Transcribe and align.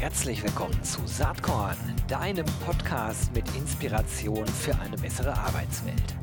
Herzlich 0.00 0.44
willkommen 0.44 0.80
zu 0.84 1.04
Saatkorn, 1.06 1.76
deinem 2.06 2.46
Podcast 2.64 3.34
mit 3.34 3.44
Inspiration 3.56 4.46
für 4.46 4.72
eine 4.78 4.96
bessere 4.96 5.36
Arbeitswelt. 5.36 6.14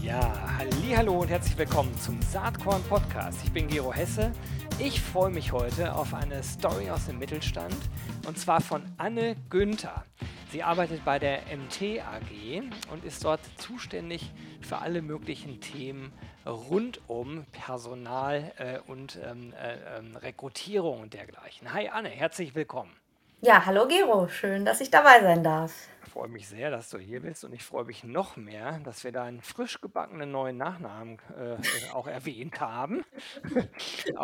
Ja, 0.00 0.32
hallo 0.96 1.22
und 1.22 1.28
herzlich 1.28 1.58
willkommen 1.58 1.92
zum 1.98 2.22
Saatkorn 2.22 2.82
Podcast. 2.84 3.40
Ich 3.42 3.50
bin 3.50 3.66
Gero 3.66 3.92
Hesse. 3.92 4.30
Ich 4.78 5.00
freue 5.00 5.32
mich 5.32 5.50
heute 5.50 5.96
auf 5.96 6.14
eine 6.14 6.44
Story 6.44 6.88
aus 6.90 7.06
dem 7.06 7.18
Mittelstand 7.18 7.76
und 8.28 8.38
zwar 8.38 8.60
von 8.60 8.84
Anne 8.98 9.34
Günther. 9.50 10.04
Sie 10.52 10.62
arbeitet 10.62 11.02
bei 11.02 11.18
der 11.18 11.38
MT 11.56 12.02
AG 12.02 12.62
und 12.90 13.04
ist 13.06 13.24
dort 13.24 13.40
zuständig 13.56 14.30
für 14.60 14.76
alle 14.76 15.00
möglichen 15.00 15.62
Themen 15.62 16.12
rund 16.44 17.00
um 17.08 17.46
Personal 17.52 18.52
äh, 18.58 18.78
und 18.86 19.18
ähm, 19.24 19.54
äh, 19.54 19.96
ähm, 19.96 20.14
Rekrutierung 20.14 21.00
und 21.00 21.14
dergleichen. 21.14 21.72
Hi 21.72 21.88
Anne, 21.88 22.10
herzlich 22.10 22.54
willkommen. 22.54 23.01
Ja, 23.44 23.66
hallo 23.66 23.88
Gero, 23.88 24.28
schön, 24.28 24.64
dass 24.64 24.80
ich 24.80 24.88
dabei 24.88 25.20
sein 25.20 25.42
darf. 25.42 25.88
Ich 26.04 26.12
freue 26.12 26.28
mich 26.28 26.46
sehr, 26.46 26.70
dass 26.70 26.90
du 26.90 26.98
hier 26.98 27.22
bist 27.22 27.44
und 27.44 27.52
ich 27.52 27.64
freue 27.64 27.84
mich 27.84 28.04
noch 28.04 28.36
mehr, 28.36 28.78
dass 28.84 29.02
wir 29.02 29.10
deinen 29.10 29.42
frisch 29.42 29.80
gebackenen 29.80 30.30
neuen 30.30 30.56
Nachnamen 30.56 31.18
äh, 31.36 31.56
auch 31.92 32.06
erwähnt 32.06 32.60
haben. 32.60 33.04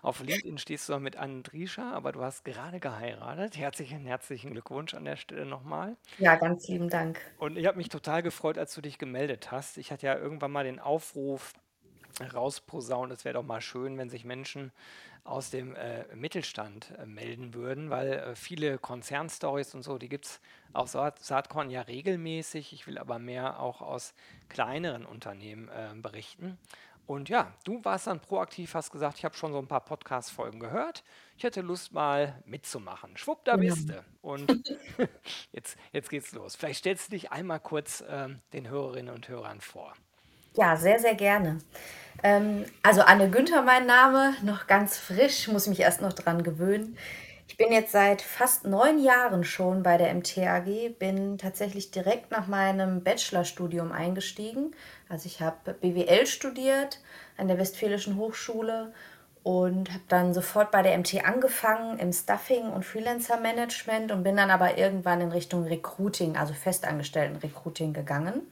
Auf 0.00 0.20
LinkedIn 0.20 0.56
stehst 0.56 0.88
du 0.88 0.98
mit 1.00 1.16
Andrisha, 1.16 1.92
aber 1.92 2.12
du 2.12 2.22
hast 2.22 2.46
gerade 2.46 2.80
geheiratet. 2.80 3.58
Herzlichen, 3.58 4.06
herzlichen 4.06 4.52
Glückwunsch 4.52 4.94
an 4.94 5.04
der 5.04 5.16
Stelle 5.16 5.44
nochmal. 5.44 5.98
Ja, 6.16 6.36
ganz 6.36 6.66
lieben 6.66 6.88
Dank. 6.88 7.20
Und 7.36 7.58
ich 7.58 7.66
habe 7.66 7.76
mich 7.76 7.90
total 7.90 8.22
gefreut, 8.22 8.56
als 8.56 8.72
du 8.72 8.80
dich 8.80 8.96
gemeldet 8.96 9.50
hast. 9.50 9.76
Ich 9.76 9.92
hatte 9.92 10.06
ja 10.06 10.16
irgendwann 10.16 10.50
mal 10.50 10.64
den 10.64 10.80
Aufruf 10.80 11.52
rausposaunt, 12.20 13.12
es 13.12 13.24
wäre 13.24 13.34
doch 13.34 13.42
mal 13.42 13.60
schön, 13.60 13.98
wenn 13.98 14.10
sich 14.10 14.24
Menschen 14.24 14.72
aus 15.24 15.50
dem 15.50 15.76
äh, 15.76 16.04
Mittelstand 16.16 16.92
äh, 16.98 17.06
melden 17.06 17.54
würden, 17.54 17.90
weil 17.90 18.12
äh, 18.12 18.34
viele 18.34 18.78
Konzernstories 18.78 19.74
und 19.74 19.82
so, 19.82 19.98
die 19.98 20.08
gibt 20.08 20.26
es 20.26 20.40
auf 20.72 20.88
Saat 20.88 21.20
Saatkorn 21.20 21.70
ja 21.70 21.82
regelmäßig. 21.82 22.72
Ich 22.72 22.86
will 22.86 22.98
aber 22.98 23.18
mehr 23.18 23.60
auch 23.60 23.82
aus 23.82 24.14
kleineren 24.48 25.06
Unternehmen 25.06 25.68
äh, 25.68 25.94
berichten. 25.94 26.58
Und 27.06 27.28
ja, 27.28 27.52
du 27.64 27.84
warst 27.84 28.06
dann 28.06 28.20
proaktiv, 28.20 28.74
hast 28.74 28.90
gesagt, 28.90 29.18
ich 29.18 29.24
habe 29.24 29.34
schon 29.34 29.52
so 29.52 29.58
ein 29.58 29.66
paar 29.66 29.84
Podcast-Folgen 29.84 30.60
gehört. 30.60 31.02
Ich 31.36 31.44
hätte 31.44 31.60
Lust 31.60 31.92
mal 31.92 32.40
mitzumachen. 32.46 33.16
Schwupp, 33.16 33.44
da 33.44 33.56
bist 33.56 33.90
du. 33.90 34.04
Und 34.22 34.50
jetzt, 35.52 35.76
jetzt 35.92 36.10
geht's 36.10 36.32
los. 36.32 36.56
Vielleicht 36.56 36.80
stellst 36.80 37.08
du 37.08 37.10
dich 37.12 37.30
einmal 37.32 37.60
kurz 37.60 38.04
ähm, 38.08 38.40
den 38.52 38.68
Hörerinnen 38.68 39.12
und 39.14 39.28
Hörern 39.28 39.60
vor. 39.60 39.94
Ja, 40.54 40.76
sehr, 40.76 40.98
sehr 40.98 41.14
gerne. 41.14 41.58
Ähm, 42.22 42.64
also 42.82 43.02
Anne 43.02 43.30
Günther 43.30 43.62
mein 43.62 43.86
Name, 43.86 44.34
noch 44.42 44.66
ganz 44.66 44.98
frisch, 44.98 45.48
muss 45.48 45.66
mich 45.66 45.80
erst 45.80 46.02
noch 46.02 46.12
dran 46.12 46.42
gewöhnen. 46.42 46.96
Ich 47.48 47.56
bin 47.56 47.72
jetzt 47.72 47.92
seit 47.92 48.22
fast 48.22 48.64
neun 48.66 48.98
Jahren 49.02 49.44
schon 49.44 49.82
bei 49.82 49.98
der 49.98 50.14
MTAG, 50.14 50.98
bin 50.98 51.38
tatsächlich 51.38 51.90
direkt 51.90 52.30
nach 52.30 52.46
meinem 52.46 53.02
Bachelorstudium 53.02 53.92
eingestiegen. 53.92 54.74
Also 55.08 55.26
ich 55.26 55.40
habe 55.40 55.74
BWL 55.74 56.26
studiert 56.26 57.00
an 57.36 57.48
der 57.48 57.58
Westfälischen 57.58 58.16
Hochschule 58.16 58.92
und 59.42 59.90
habe 59.90 60.02
dann 60.08 60.32
sofort 60.34 60.70
bei 60.70 60.82
der 60.82 60.96
MT 60.96 61.24
angefangen 61.24 61.98
im 61.98 62.12
Stuffing 62.12 62.70
und 62.70 62.84
Freelancer 62.84 63.38
Management 63.38 64.12
und 64.12 64.22
bin 64.22 64.36
dann 64.36 64.50
aber 64.50 64.78
irgendwann 64.78 65.20
in 65.20 65.32
Richtung 65.32 65.64
Recruiting, 65.64 66.36
also 66.36 66.54
Festangestellten 66.54 67.36
Recruiting 67.36 67.92
gegangen. 67.92 68.42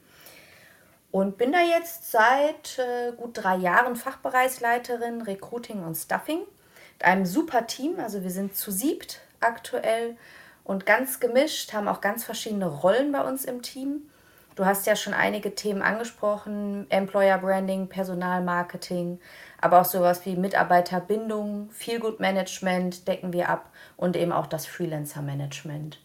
Und 1.11 1.39
bin 1.39 1.53
da 1.53 1.61
jetzt 1.61 2.11
seit 2.11 2.78
äh, 2.78 3.12
gut 3.16 3.30
drei 3.34 3.56
Jahren 3.56 3.97
Fachbereichsleiterin 3.97 5.22
Recruiting 5.22 5.82
und 5.82 5.97
Stuffing. 5.97 6.41
Mit 6.98 7.04
einem 7.04 7.26
super 7.26 7.66
Team, 7.66 7.98
also 7.98 8.22
wir 8.22 8.31
sind 8.31 8.56
zu 8.56 8.71
siebt 8.71 9.20
aktuell 9.41 10.16
und 10.65 10.87
ganz 10.87 11.19
gemischt, 11.19 11.72
haben 11.72 11.88
auch 11.88 12.00
ganz 12.00 12.25
verschiedene 12.25 12.66
Rollen 12.66 13.10
bei 13.10 13.22
uns 13.22 13.44
im 13.44 13.62
Team. 13.62 14.09
Du 14.54 14.66
hast 14.66 14.87
ja 14.87 14.94
schon 14.94 15.15
einige 15.15 15.54
Themen 15.54 15.81
angesprochen, 15.81 16.87
Employer 16.91 17.38
Branding, 17.38 17.88
Personalmarketing, 17.88 19.19
aber 19.60 19.81
auch 19.81 19.84
sowas 19.87 20.26
wie 20.26 20.37
Mitarbeiterbindung, 20.37 21.70
Feelgood 21.70 22.20
Management 22.20 23.09
decken 23.09 23.32
wir 23.32 23.49
ab 23.49 23.70
und 23.97 24.16
eben 24.16 24.32
auch 24.32 24.47
das 24.47 24.66
Freelancer 24.66 25.22
Management. 25.22 25.99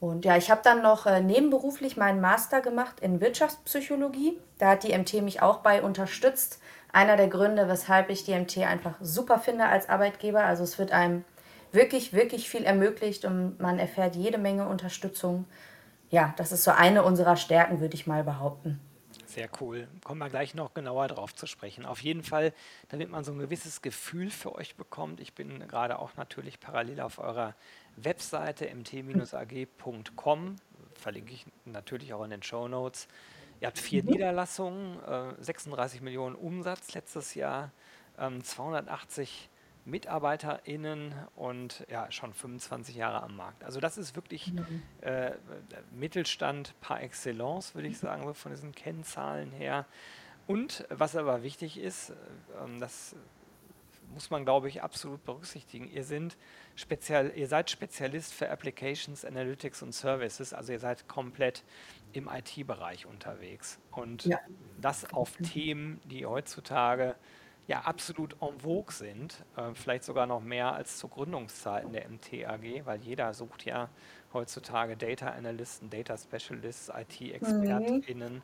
Und 0.00 0.24
ja, 0.24 0.36
ich 0.36 0.50
habe 0.50 0.62
dann 0.64 0.82
noch 0.82 1.04
äh, 1.06 1.20
nebenberuflich 1.20 1.98
meinen 1.98 2.22
Master 2.22 2.62
gemacht 2.62 3.00
in 3.00 3.20
Wirtschaftspsychologie. 3.20 4.38
Da 4.58 4.70
hat 4.70 4.82
die 4.82 4.96
MT 4.96 5.22
mich 5.22 5.42
auch 5.42 5.58
bei 5.58 5.82
unterstützt. 5.82 6.58
Einer 6.90 7.16
der 7.16 7.28
Gründe, 7.28 7.68
weshalb 7.68 8.08
ich 8.08 8.24
die 8.24 8.34
MT 8.34 8.58
einfach 8.58 8.94
super 9.00 9.38
finde 9.38 9.66
als 9.66 9.90
Arbeitgeber. 9.90 10.42
Also 10.42 10.64
es 10.64 10.78
wird 10.78 10.90
einem 10.90 11.24
wirklich, 11.70 12.14
wirklich 12.14 12.48
viel 12.48 12.64
ermöglicht 12.64 13.26
und 13.26 13.60
man 13.60 13.78
erfährt 13.78 14.16
jede 14.16 14.38
Menge 14.38 14.66
Unterstützung. 14.66 15.44
Ja, 16.08 16.34
das 16.38 16.50
ist 16.50 16.64
so 16.64 16.70
eine 16.70 17.04
unserer 17.04 17.36
Stärken, 17.36 17.80
würde 17.80 17.94
ich 17.94 18.06
mal 18.06 18.24
behaupten. 18.24 18.80
Sehr 19.30 19.48
cool. 19.60 19.86
Kommen 20.02 20.18
wir 20.18 20.28
gleich 20.28 20.54
noch 20.54 20.74
genauer 20.74 21.06
drauf 21.06 21.36
zu 21.36 21.46
sprechen. 21.46 21.86
Auf 21.86 22.02
jeden 22.02 22.24
Fall, 22.24 22.52
damit 22.88 23.10
man 23.10 23.22
so 23.22 23.30
ein 23.30 23.38
gewisses 23.38 23.80
Gefühl 23.80 24.28
für 24.28 24.56
euch 24.56 24.74
bekommt. 24.74 25.20
Ich 25.20 25.34
bin 25.34 25.68
gerade 25.68 26.00
auch 26.00 26.16
natürlich 26.16 26.58
parallel 26.58 27.00
auf 27.00 27.20
eurer 27.20 27.54
Webseite 27.94 28.68
mt-ag.com, 28.68 30.56
verlinke 30.94 31.32
ich 31.32 31.46
natürlich 31.64 32.12
auch 32.12 32.24
in 32.24 32.30
den 32.30 32.42
Show 32.42 32.66
Notes. 32.66 33.06
Ihr 33.60 33.68
habt 33.68 33.78
vier 33.78 34.02
Mhm. 34.02 34.10
Niederlassungen, 34.10 35.00
äh, 35.04 35.34
36 35.40 36.00
Millionen 36.00 36.34
Umsatz 36.34 36.92
letztes 36.94 37.34
Jahr, 37.34 37.70
ähm, 38.18 38.42
280 38.42 39.48
MitarbeiterInnen 39.84 41.14
und 41.36 41.84
ja, 41.90 42.10
schon 42.10 42.32
25 42.32 42.96
Jahre 42.96 43.22
am 43.22 43.36
Markt. 43.36 43.64
Also 43.64 43.80
das 43.80 43.98
ist 43.98 44.14
wirklich 44.16 44.46
Genau. 44.46 44.62
äh, 45.00 45.32
Mittelstand 45.92 46.74
par 46.80 47.02
excellence, 47.02 47.74
würde 47.74 47.88
ich 47.88 47.98
sagen, 47.98 48.24
so 48.24 48.34
von 48.34 48.52
diesen 48.52 48.72
Kennzahlen 48.72 49.50
her. 49.52 49.86
Und 50.46 50.84
was 50.90 51.16
aber 51.16 51.42
wichtig 51.42 51.78
ist, 51.78 52.10
äh, 52.10 52.14
das 52.78 53.14
muss 54.12 54.30
man, 54.30 54.44
glaube 54.44 54.68
ich, 54.68 54.82
absolut 54.82 55.24
berücksichtigen. 55.24 55.88
Ihr, 55.88 56.04
sind 56.04 56.36
spezial, 56.74 57.32
ihr 57.36 57.46
seid 57.46 57.70
Spezialist 57.70 58.32
für 58.34 58.50
Applications, 58.50 59.24
Analytics 59.24 59.82
und 59.82 59.92
Services, 59.92 60.52
also 60.52 60.72
ihr 60.72 60.80
seid 60.80 61.06
komplett 61.06 61.62
im 62.12 62.28
IT-Bereich 62.28 63.06
unterwegs. 63.06 63.78
Und 63.92 64.24
Ja, 64.24 64.40
das 64.80 65.12
auf 65.12 65.36
Themen, 65.36 66.00
die 66.04 66.26
heutzutage 66.26 67.14
ja 67.70 67.82
absolut 67.82 68.34
en 68.42 68.58
vogue 68.60 68.92
sind, 68.92 69.44
äh, 69.56 69.74
vielleicht 69.74 70.02
sogar 70.04 70.26
noch 70.26 70.40
mehr 70.42 70.72
als 70.74 70.98
zu 70.98 71.08
Gründungszeiten 71.08 71.92
der 71.92 72.08
MTAG, 72.10 72.84
weil 72.84 73.00
jeder 73.00 73.32
sucht 73.32 73.64
ja 73.64 73.90
heutzutage 74.32 74.96
Data 74.96 75.28
Analysten, 75.30 75.88
Data 75.88 76.16
Specialists, 76.18 76.90
Mhm. 77.42 78.04
IT-ExpertInnen 78.08 78.42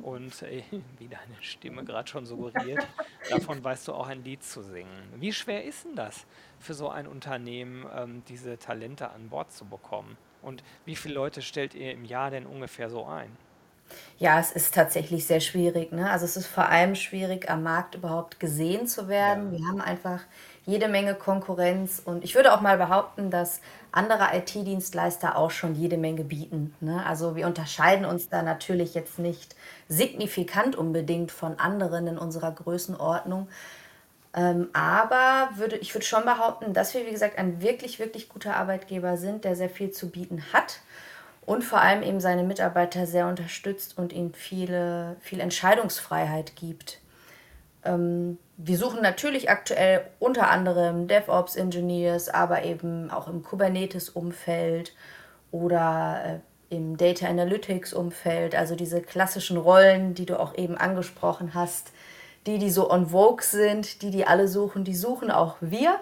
und 0.00 0.42
äh, 0.42 0.64
wie 0.98 1.08
deine 1.08 1.40
Stimme 1.40 1.84
gerade 1.84 2.08
schon 2.08 2.26
suggeriert, 2.26 2.88
davon 3.28 3.62
weißt 3.62 3.86
du 3.88 3.92
auch 3.94 4.08
ein 4.08 4.24
Lied 4.24 4.42
zu 4.42 4.62
singen. 4.62 5.12
Wie 5.20 5.32
schwer 5.32 5.64
ist 5.64 5.84
denn 5.84 5.94
das 5.94 6.26
für 6.58 6.74
so 6.74 6.88
ein 6.88 7.06
Unternehmen, 7.06 7.86
ähm, 7.94 8.24
diese 8.24 8.58
Talente 8.58 9.10
an 9.10 9.28
Bord 9.30 9.52
zu 9.52 9.68
bekommen? 9.68 10.18
Und 10.40 10.64
wie 10.84 10.96
viele 10.96 11.14
Leute 11.14 11.42
stellt 11.42 11.74
ihr 11.74 11.92
im 11.92 12.04
Jahr 12.04 12.30
denn 12.30 12.44
ungefähr 12.46 12.90
so 12.90 13.06
ein? 13.06 13.38
Ja, 14.18 14.38
es 14.40 14.52
ist 14.52 14.74
tatsächlich 14.74 15.26
sehr 15.26 15.40
schwierig, 15.40 15.92
ne? 15.92 16.10
Also, 16.10 16.24
es 16.24 16.36
ist 16.36 16.46
vor 16.46 16.68
allem 16.68 16.94
schwierig, 16.94 17.50
am 17.50 17.62
Markt 17.62 17.94
überhaupt 17.96 18.38
gesehen 18.40 18.86
zu 18.86 19.08
werden. 19.08 19.50
Ja, 19.52 19.58
Wir 19.58 19.66
haben 19.66 19.80
einfach 19.80 20.20
jede 20.66 20.88
Menge 20.88 21.14
Konkurrenz 21.14 22.00
und 22.04 22.24
ich 22.24 22.34
würde 22.34 22.54
auch 22.54 22.60
mal 22.60 22.78
behaupten, 22.78 23.30
dass 23.30 23.60
andere 23.92 24.28
IT-Dienstleister 24.36 25.36
auch 25.36 25.50
schon 25.50 25.74
jede 25.74 25.96
Menge 25.98 26.24
bieten, 26.24 26.74
ne? 26.80 27.04
Also, 27.06 27.34
wir 27.36 27.46
unterscheiden 27.46 28.04
uns 28.06 28.28
da 28.28 28.42
natürlich 28.42 28.94
jetzt 28.94 29.18
nicht 29.18 29.56
signifikant 29.88 30.76
unbedingt 30.76 31.32
von 31.32 31.58
anderen 31.58 32.06
in 32.06 32.18
unserer 32.18 32.52
Größenordnung. 32.52 33.48
Ähm, 34.36 34.68
aber 34.72 35.50
würde 35.56 35.76
ich 35.76 35.94
würde 35.94 36.04
schon 36.06 36.24
behaupten, 36.24 36.72
dass 36.74 36.92
wir, 36.94 37.06
wie 37.06 37.12
gesagt, 37.12 37.38
ein 37.38 37.62
wirklich, 37.62 37.98
wirklich 38.00 38.28
guter 38.28 38.56
Arbeitgeber 38.56 39.16
sind, 39.16 39.44
der 39.44 39.54
sehr 39.56 39.70
viel 39.70 39.90
zu 39.92 40.10
bieten 40.10 40.42
hat 40.52 40.80
und 41.46 41.62
vor 41.62 41.80
allem 41.80 42.02
eben 42.02 42.20
seine 42.20 42.42
Mitarbeiter 42.42 43.06
sehr 43.06 43.26
unterstützt 43.26 43.98
und 43.98 44.12
ihnen 44.12 44.34
viele, 44.34 45.16
viel 45.20 45.40
Entscheidungsfreiheit 45.40 46.56
gibt. 46.56 47.00
Ähm, 47.84 48.38
wir 48.56 48.78
suchen 48.78 49.02
natürlich 49.02 49.50
aktuell 49.50 50.06
unter 50.18 50.50
anderem 50.50 51.08
DevOps-Engineers, 51.08 52.28
aber 52.28 52.64
eben 52.64 53.10
auch 53.10 53.28
im 53.28 53.42
Kubernetes-Umfeld 53.42 54.94
oder 55.50 56.40
äh, 56.70 56.74
im 56.74 56.96
Data 56.96 57.26
Analytics-Umfeld, 57.26 58.54
also 58.54 58.74
diese 58.74 59.02
klassischen 59.02 59.56
Rollen, 59.56 60.14
die 60.14 60.26
du 60.26 60.38
auch 60.40 60.56
eben 60.56 60.76
angesprochen 60.76 61.54
hast, 61.54 61.92
die, 62.46 62.58
die 62.58 62.70
so 62.70 62.90
on 62.90 63.08
vogue 63.08 63.42
sind, 63.42 64.02
die, 64.02 64.10
die 64.10 64.26
alle 64.26 64.48
suchen, 64.48 64.84
die 64.84 64.94
suchen 64.94 65.30
auch 65.30 65.56
wir. 65.60 65.98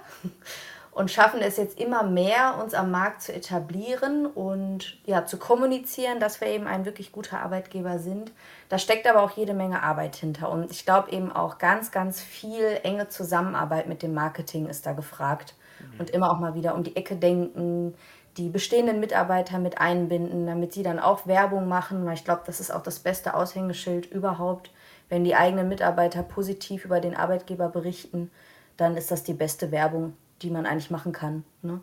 Und 0.92 1.10
schaffen 1.10 1.40
es 1.40 1.56
jetzt 1.56 1.80
immer 1.80 2.02
mehr, 2.02 2.58
uns 2.62 2.74
am 2.74 2.90
Markt 2.90 3.22
zu 3.22 3.32
etablieren 3.32 4.26
und 4.26 4.98
ja, 5.06 5.24
zu 5.24 5.38
kommunizieren, 5.38 6.20
dass 6.20 6.40
wir 6.40 6.48
eben 6.48 6.66
ein 6.66 6.84
wirklich 6.84 7.12
guter 7.12 7.40
Arbeitgeber 7.40 7.98
sind. 7.98 8.30
Da 8.68 8.76
steckt 8.78 9.06
aber 9.06 9.22
auch 9.22 9.30
jede 9.30 9.54
Menge 9.54 9.82
Arbeit 9.82 10.16
hinter. 10.16 10.50
Und 10.50 10.70
ich 10.70 10.84
glaube 10.84 11.10
eben 11.10 11.32
auch 11.32 11.56
ganz, 11.56 11.92
ganz 11.92 12.20
viel 12.20 12.78
enge 12.82 13.08
Zusammenarbeit 13.08 13.88
mit 13.88 14.02
dem 14.02 14.12
Marketing 14.12 14.66
ist 14.68 14.84
da 14.84 14.92
gefragt. 14.92 15.54
Mhm. 15.80 16.00
Und 16.00 16.10
immer 16.10 16.30
auch 16.30 16.38
mal 16.38 16.54
wieder 16.54 16.74
um 16.74 16.84
die 16.84 16.94
Ecke 16.94 17.16
denken, 17.16 17.94
die 18.36 18.50
bestehenden 18.50 19.00
Mitarbeiter 19.00 19.58
mit 19.58 19.78
einbinden, 19.78 20.46
damit 20.46 20.74
sie 20.74 20.82
dann 20.82 20.98
auch 20.98 21.26
Werbung 21.26 21.68
machen, 21.68 22.04
weil 22.04 22.14
ich 22.14 22.24
glaube, 22.24 22.42
das 22.44 22.60
ist 22.60 22.70
auch 22.70 22.82
das 22.82 22.98
beste 22.98 23.34
Aushängeschild 23.34 24.06
überhaupt. 24.06 24.70
Wenn 25.08 25.24
die 25.24 25.34
eigenen 25.34 25.68
Mitarbeiter 25.68 26.22
positiv 26.22 26.84
über 26.84 27.00
den 27.00 27.16
Arbeitgeber 27.16 27.68
berichten, 27.68 28.30
dann 28.76 28.96
ist 28.96 29.10
das 29.10 29.22
die 29.22 29.34
beste 29.34 29.70
Werbung, 29.70 30.16
die 30.42 30.50
man 30.50 30.66
eigentlich 30.66 30.90
machen 30.90 31.12
kann. 31.12 31.44
Ne? 31.62 31.80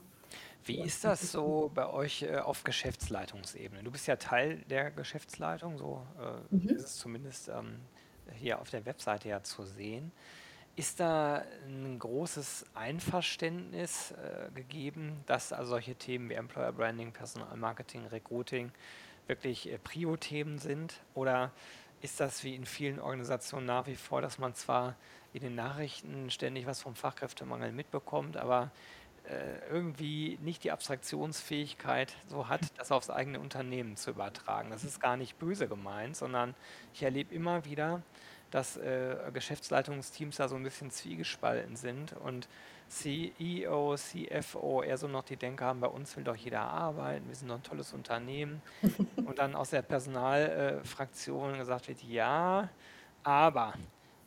Wie 0.66 0.82
ist 0.82 1.04
das 1.04 1.32
so 1.32 1.72
bei 1.74 1.90
euch 1.90 2.24
äh, 2.24 2.38
auf 2.38 2.64
Geschäftsleitungsebene? 2.64 3.84
Du 3.84 3.92
bist 3.92 4.08
ja 4.08 4.18
Teil 4.18 4.58
der 4.70 4.92
Geschäftsleitung, 4.92 5.78
so 5.78 6.06
äh, 6.20 6.56
mhm. 6.56 6.70
ist 6.70 6.84
es 6.84 6.96
zumindest 6.98 7.50
ähm, 7.50 7.80
hier 8.36 8.60
auf 8.60 8.70
der 8.70 8.86
Webseite 8.86 9.30
ja 9.30 9.42
zu 9.42 9.64
sehen. 9.64 10.12
Ist 10.76 11.00
da 11.00 11.44
ein 11.66 11.98
großes 11.98 12.66
Einverständnis 12.74 14.12
äh, 14.12 14.52
gegeben, 14.54 15.24
dass 15.26 15.52
also 15.52 15.72
solche 15.72 15.96
Themen 15.96 16.30
wie 16.30 16.36
Employer 16.36 16.72
Branding, 16.72 17.12
Personalmarketing, 17.12 18.06
Recruiting 18.08 18.72
wirklich 19.28 19.72
äh, 19.72 19.78
Prio-Themen 19.78 20.60
sind? 20.60 21.02
Oder 21.16 21.52
ist 22.02 22.20
das 22.20 22.44
wie 22.44 22.56
in 22.56 22.66
vielen 22.66 23.00
Organisationen 23.00 23.66
nach 23.66 23.88
wie 23.88 23.96
vor, 23.96 24.22
dass 24.22 24.38
man 24.38 24.54
zwar 24.54 24.96
in 25.34 25.42
den 25.42 25.56
Nachrichten 25.56 26.30
ständig 26.30 26.66
was 26.66 26.82
vom 26.82 26.96
Fachkräftemangel 26.96 27.72
mitbekommt, 27.72 28.38
aber 28.38 28.72
äh, 29.30 29.70
irgendwie 29.72 30.40
nicht 30.42 30.64
die 30.64 30.72
Abstraktionsfähigkeit 30.72 32.16
so 32.28 32.48
hat, 32.48 32.62
das 32.78 32.92
aufs 32.92 33.10
eigene 33.10 33.40
Unternehmen 33.40 33.96
zu 33.96 34.12
übertragen. 34.12 34.70
Das 34.72 34.84
ist 34.84 35.00
gar 35.00 35.18
nicht 35.18 35.38
böse 35.38 35.68
gemeint, 35.68 36.16
sondern 36.16 36.56
ich 36.94 37.04
erlebe 37.04 37.34
immer 37.34 37.66
wieder, 37.66 38.02
dass 38.50 38.78
äh, 38.78 39.16
Geschäftsleitungsteams 39.32 40.38
da 40.38 40.48
so 40.48 40.56
ein 40.56 40.64
bisschen 40.64 40.90
zwiegespalten 40.90 41.76
sind 41.76 42.14
und 42.14 42.48
CEO, 42.88 43.96
CFO 43.96 44.82
eher 44.82 44.98
so 44.98 45.08
noch 45.08 45.24
die 45.24 45.38
Denke 45.38 45.64
haben, 45.64 45.80
bei 45.80 45.88
uns 45.88 46.18
will 46.18 46.24
doch 46.24 46.36
jeder 46.36 46.62
arbeiten, 46.62 47.28
wir 47.28 47.36
sind 47.36 47.50
doch 47.50 47.58
ein 47.58 47.64
tolles 47.64 47.94
Unternehmen. 47.94 48.64
und 49.16 49.38
dann 49.38 49.54
aus 49.54 49.70
der 49.70 49.84
Personalfraktion 49.84 51.54
äh, 51.54 51.58
gesagt 51.60 51.88
wird, 51.88 52.02
ja, 52.02 52.68
aber 53.24 53.74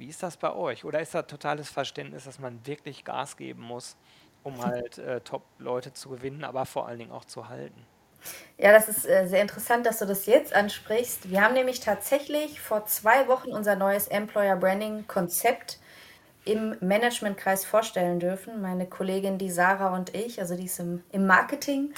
wie 0.02 0.08
ist 0.08 0.20
das 0.20 0.36
bei 0.36 0.52
euch? 0.52 0.84
Oder 0.84 1.00
ist 1.00 1.14
da 1.14 1.22
totales 1.22 1.70
Verständnis, 1.70 2.24
dass 2.24 2.40
man 2.40 2.66
wirklich 2.66 3.04
Gas 3.04 3.36
geben 3.36 3.62
muss, 3.62 3.96
um 4.42 4.60
halt 4.64 4.98
äh, 4.98 5.20
Top-Leute 5.20 5.92
zu 5.92 6.08
gewinnen, 6.08 6.42
aber 6.42 6.66
vor 6.66 6.88
allen 6.88 6.98
Dingen 6.98 7.12
auch 7.12 7.24
zu 7.24 7.48
halten? 7.48 7.86
Ja, 8.58 8.72
das 8.72 8.88
ist 8.88 9.06
äh, 9.06 9.28
sehr 9.28 9.40
interessant, 9.40 9.86
dass 9.86 10.00
du 10.00 10.04
das 10.04 10.26
jetzt 10.26 10.54
ansprichst. 10.54 11.30
Wir 11.30 11.40
haben 11.40 11.54
nämlich 11.54 11.78
tatsächlich 11.78 12.60
vor 12.60 12.84
zwei 12.86 13.28
Wochen 13.28 13.52
unser 13.52 13.76
neues 13.76 14.08
Employer 14.08 14.56
Branding 14.56 15.06
Konzept 15.06 15.78
im 16.44 16.76
Managementkreis 16.80 17.64
vorstellen 17.64 18.18
dürfen. 18.18 18.60
Meine 18.60 18.88
Kollegin, 18.88 19.38
die 19.38 19.52
Sarah 19.52 19.94
und 19.94 20.16
ich, 20.16 20.40
also 20.40 20.56
die 20.56 20.64
ist 20.64 20.80
im, 20.80 21.04
im 21.12 21.28
Marketing. 21.28 21.94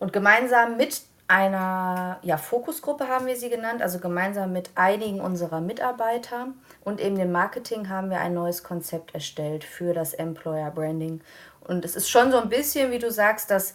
Und 0.00 0.12
gemeinsam 0.12 0.76
mit 0.76 1.00
einer 1.28 2.18
ja, 2.22 2.36
Fokusgruppe 2.36 3.08
haben 3.08 3.26
wir 3.26 3.36
sie 3.36 3.50
genannt, 3.50 3.82
also 3.82 3.98
gemeinsam 3.98 4.52
mit 4.52 4.70
einigen 4.74 5.20
unserer 5.20 5.60
Mitarbeiter 5.60 6.48
und 6.84 7.00
eben 7.00 7.16
dem 7.16 7.32
Marketing 7.32 7.88
haben 7.88 8.10
wir 8.10 8.20
ein 8.20 8.34
neues 8.34 8.62
Konzept 8.62 9.14
erstellt 9.14 9.64
für 9.64 9.92
das 9.92 10.14
Employer 10.14 10.70
Branding. 10.70 11.20
Und 11.66 11.84
es 11.84 11.96
ist 11.96 12.08
schon 12.08 12.30
so 12.30 12.38
ein 12.38 12.48
bisschen, 12.48 12.92
wie 12.92 12.98
du 12.98 13.10
sagst, 13.10 13.50
dass 13.50 13.74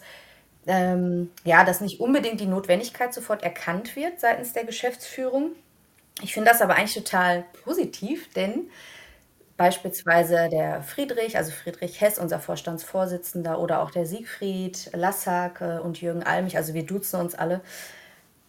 ähm, 0.66 1.30
ja, 1.44 1.64
dass 1.64 1.80
nicht 1.80 2.00
unbedingt 2.00 2.40
die 2.40 2.46
Notwendigkeit 2.46 3.12
sofort 3.12 3.42
erkannt 3.42 3.96
wird 3.96 4.20
seitens 4.20 4.52
der 4.52 4.64
Geschäftsführung. 4.64 5.52
Ich 6.22 6.34
finde 6.34 6.50
das 6.50 6.62
aber 6.62 6.76
eigentlich 6.76 6.94
total 6.94 7.44
positiv, 7.64 8.32
denn 8.34 8.70
beispielsweise 9.62 10.48
der 10.50 10.82
Friedrich, 10.82 11.36
also 11.36 11.52
Friedrich 11.52 12.00
Hess, 12.00 12.18
unser 12.18 12.40
Vorstandsvorsitzender, 12.40 13.60
oder 13.60 13.80
auch 13.80 13.92
der 13.92 14.06
Siegfried 14.06 14.90
Lassak 14.92 15.60
äh, 15.60 15.78
und 15.78 16.00
Jürgen 16.00 16.24
Almich, 16.24 16.56
also 16.56 16.74
wir 16.74 16.84
duzen 16.84 17.20
uns 17.20 17.36
alle, 17.36 17.60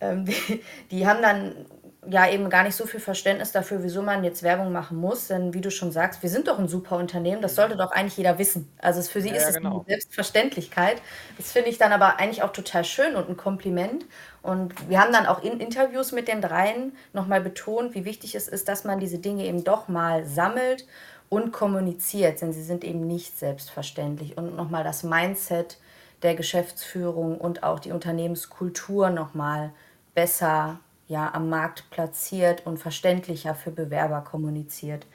ähm, 0.01 0.25
die, 0.25 0.63
die 0.89 1.05
haben 1.05 1.21
dann 1.21 1.67
ja 2.09 2.29
eben 2.29 2.49
gar 2.49 2.63
nicht 2.63 2.75
so 2.75 2.85
viel 2.85 2.99
Verständnis 2.99 3.51
dafür, 3.51 3.83
wieso 3.83 4.01
man 4.01 4.23
jetzt 4.23 4.43
Werbung 4.43 4.71
machen 4.71 4.97
muss. 4.97 5.27
Denn 5.27 5.53
wie 5.53 5.61
du 5.61 5.71
schon 5.71 5.91
sagst, 5.91 6.21
wir 6.21 6.29
sind 6.29 6.47
doch 6.47 6.59
ein 6.59 6.67
super 6.67 6.97
Unternehmen, 6.97 7.41
das 7.41 7.55
sollte 7.55 7.75
doch 7.75 7.91
eigentlich 7.91 8.17
jeder 8.17 8.37
wissen. 8.37 8.71
Also 8.79 9.01
für 9.01 9.21
sie 9.21 9.29
ja, 9.29 9.35
ist 9.35 9.49
es 9.49 9.55
genau. 9.55 9.77
eine 9.77 9.85
Selbstverständlichkeit. 9.87 11.01
Das 11.37 11.51
finde 11.51 11.69
ich 11.69 11.77
dann 11.77 11.91
aber 11.91 12.19
eigentlich 12.19 12.43
auch 12.43 12.51
total 12.51 12.83
schön 12.83 13.15
und 13.15 13.29
ein 13.29 13.37
Kompliment. 13.37 14.05
Und 14.41 14.89
wir 14.89 14.99
haben 14.99 15.13
dann 15.13 15.25
auch 15.25 15.43
in 15.43 15.59
Interviews 15.59 16.11
mit 16.11 16.27
den 16.27 16.41
dreien 16.41 16.95
nochmal 17.13 17.41
betont, 17.41 17.95
wie 17.95 18.05
wichtig 18.05 18.35
es 18.35 18.47
ist, 18.47 18.67
dass 18.67 18.83
man 18.83 18.99
diese 18.99 19.19
Dinge 19.19 19.45
eben 19.45 19.63
doch 19.63 19.87
mal 19.87 20.25
sammelt 20.25 20.85
und 21.29 21.51
kommuniziert, 21.51 22.41
denn 22.41 22.53
sie 22.53 22.63
sind 22.63 22.83
eben 22.83 23.07
nicht 23.07 23.39
selbstverständlich. 23.39 24.37
Und 24.37 24.55
nochmal 24.55 24.83
das 24.83 25.03
Mindset 25.03 25.77
der 26.21 26.35
Geschäftsführung 26.35 27.37
und 27.37 27.63
auch 27.63 27.79
die 27.79 27.91
Unternehmenskultur 27.91 29.09
nochmal 29.09 29.71
besser 30.13 30.79
ja, 31.13 31.31
am 31.31 31.47
Markt 31.47 31.91
platziert 31.91 32.65
und 32.65 32.79
verständlicher 32.79 33.53
für 33.53 33.69
Bewerber 33.69 34.21
kommuniziert. 34.21 35.05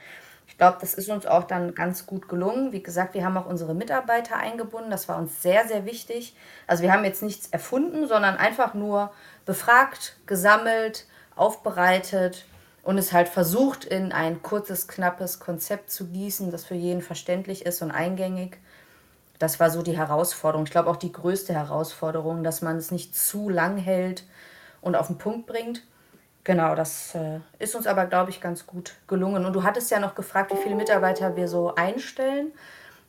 Ich 0.47 0.57
glaube, 0.57 0.79
das 0.81 0.95
ist 0.95 1.09
uns 1.09 1.27
auch 1.27 1.43
dann 1.43 1.75
ganz 1.75 2.07
gut 2.07 2.29
gelungen. 2.29 2.71
Wie 2.73 2.85
gesagt, 2.85 3.15
wir 3.15 3.25
haben 3.25 3.37
auch 3.37 3.47
unsere 3.47 3.75
Mitarbeiter 3.75 4.37
eingebunden. 4.37 4.93
Das 4.93 5.09
war 5.09 5.19
uns 5.19 5.43
sehr, 5.43 5.67
sehr 5.67 5.85
wichtig. 5.87 6.37
Also 6.69 6.85
wir 6.85 6.93
haben 6.93 7.05
jetzt 7.05 7.23
nichts 7.23 7.49
erfunden, 7.49 8.07
sondern 8.07 8.37
einfach 8.37 8.75
nur 8.75 9.13
befragt, 9.45 10.17
gesammelt, 10.27 11.07
aufbereitet 11.35 12.47
und 12.85 12.97
es 12.97 13.13
halt 13.13 13.29
versucht, 13.29 13.85
in 13.85 14.13
ein 14.13 14.41
kurzes, 14.41 14.87
knappes 14.87 15.41
Konzept 15.41 15.91
zu 15.91 16.07
gießen, 16.07 16.53
das 16.53 16.65
für 16.65 16.77
jeden 16.77 17.03
verständlich 17.03 17.67
ist 17.67 17.83
und 17.83 17.91
eingängig. 17.91 18.59
Das 19.41 19.59
war 19.59 19.71
so 19.71 19.83
die 19.83 19.99
Herausforderung. 19.99 20.65
Ich 20.65 20.71
glaube 20.71 20.91
auch 20.91 20.97
die 20.97 21.13
größte 21.13 21.53
Herausforderung, 21.55 22.45
dass 22.45 22.63
man 22.63 22.77
es 22.77 22.93
nicht 22.93 23.17
zu 23.17 23.49
lang 23.49 23.79
hält 23.79 24.23
und 24.81 24.97
auf 24.97 25.09
den 25.09 25.19
Punkt 25.19 25.47
bringt. 25.47 25.83
Genau, 26.45 26.75
das 26.75 27.15
äh, 27.15 27.41
ist 27.59 27.75
uns 27.75 27.87
aber, 27.87 28.07
glaube 28.07 28.31
ich, 28.31 28.41
ganz 28.41 28.67
gut 28.67 28.95
gelungen. 29.07 29.45
Und 29.45 29.53
du 29.53 29.65
hattest 29.65 29.91
ja 29.91 30.01
noch 30.01 30.15
gefragt, 30.15 30.53
wie 30.53 30.63
viele 30.63 30.77
Mitarbeiter 30.77 31.37
wir 31.37 31.47
so 31.47 31.75
einstellen. 31.75 32.53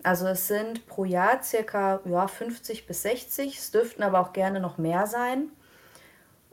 Also 0.04 0.28
es 0.28 0.48
sind 0.48 0.88
pro 0.88 1.06
Jahr 1.06 1.42
circa 1.42 2.02
ja, 2.06 2.28
50 2.28 2.88
bis 2.88 3.04
60. 3.04 3.58
Es 3.58 3.72
dürften 3.72 4.04
aber 4.04 4.20
auch 4.20 4.34
gerne 4.34 4.60
noch 4.60 4.78
mehr 4.78 5.08
sein. 5.08 5.50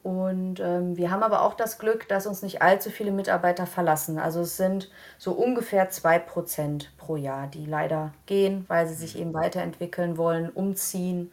Und 0.03 0.61
ähm, 0.61 0.97
wir 0.97 1.11
haben 1.11 1.25
aber 1.25 1.43
auch 1.43 1.55
das 1.55 1.79
Glück, 1.81 2.07
dass 2.07 2.29
uns 2.29 2.41
nicht 2.43 2.63
allzu 2.63 2.91
viele 2.91 3.11
Mitarbeiter 3.11 3.67
verlassen. 3.67 4.21
Also 4.21 4.43
es 4.43 4.57
sind 4.57 4.89
so 5.19 5.33
ungefähr 5.33 5.91
2% 5.91 6.87
pro 6.97 7.17
Jahr, 7.17 7.49
die 7.49 7.67
leider 7.67 8.15
gehen, 8.27 8.65
weil 8.69 8.87
sie 8.87 8.95
sich 8.95 9.19
eben 9.19 9.35
weiterentwickeln 9.35 10.17
wollen, 10.17 10.51
umziehen 10.51 11.33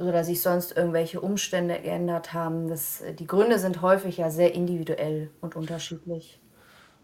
oder 0.00 0.24
sich 0.24 0.42
sonst 0.42 0.76
irgendwelche 0.76 1.20
Umstände 1.20 1.80
geändert 1.80 2.32
haben. 2.32 2.68
Das, 2.68 3.02
die 3.18 3.26
Gründe 3.26 3.58
sind 3.58 3.82
häufig 3.82 4.16
ja 4.16 4.30
sehr 4.30 4.54
individuell 4.54 5.30
und 5.40 5.56
unterschiedlich. 5.56 6.40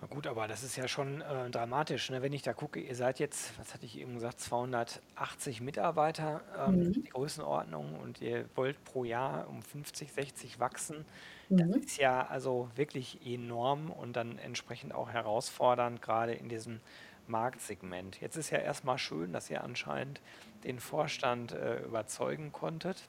Na 0.01 0.07
gut, 0.09 0.27
aber 0.27 0.47
das 0.47 0.63
ist 0.63 0.77
ja 0.77 0.89
schon 0.89 1.23
äh, 1.23 1.51
dramatisch. 1.51 2.11
Ne? 2.11 2.21
Wenn 2.21 2.35
ich 2.35 2.43
da 2.43 2.53
gucke, 2.53 2.81
ihr 2.81 2.95
seid 2.95 3.19
jetzt, 3.19 3.59
was 3.59 3.73
hatte 3.73 3.87
ich 3.87 3.99
eben 3.99 4.15
gesagt, 4.15 4.41
280 4.41 5.63
Mitarbeiter, 5.63 6.43
ähm, 6.67 6.77
mhm. 6.77 6.93
die 6.93 7.05
Größenordnung, 7.05 7.99
und 8.01 8.21
ihr 8.21 8.45
wollt 8.55 8.85
pro 8.85 9.05
Jahr 9.05 9.49
um 9.49 9.63
50, 9.63 10.13
60 10.13 10.61
wachsen. 10.61 11.07
Mhm. 11.49 11.57
Das 11.57 11.77
ist 11.77 11.97
ja 11.97 12.27
also 12.27 12.69
wirklich 12.75 13.21
enorm 13.25 13.91
und 13.91 14.15
dann 14.17 14.39
entsprechend 14.39 14.95
auch 14.95 15.09
herausfordernd, 15.09 16.03
gerade 16.03 16.35
in 16.35 16.51
diesem 16.51 16.81
Marktsegment. 17.27 18.21
Jetzt 18.21 18.37
ist 18.37 18.51
ja 18.51 18.59
erstmal 18.59 18.99
schön, 18.99 19.33
dass 19.33 19.51
ihr 19.51 19.65
anscheinend 19.65 20.21
den 20.67 20.81
Vorstand 20.81 21.53
äh, 21.53 21.81
überzeugen 21.85 22.53
konntet. 22.53 23.09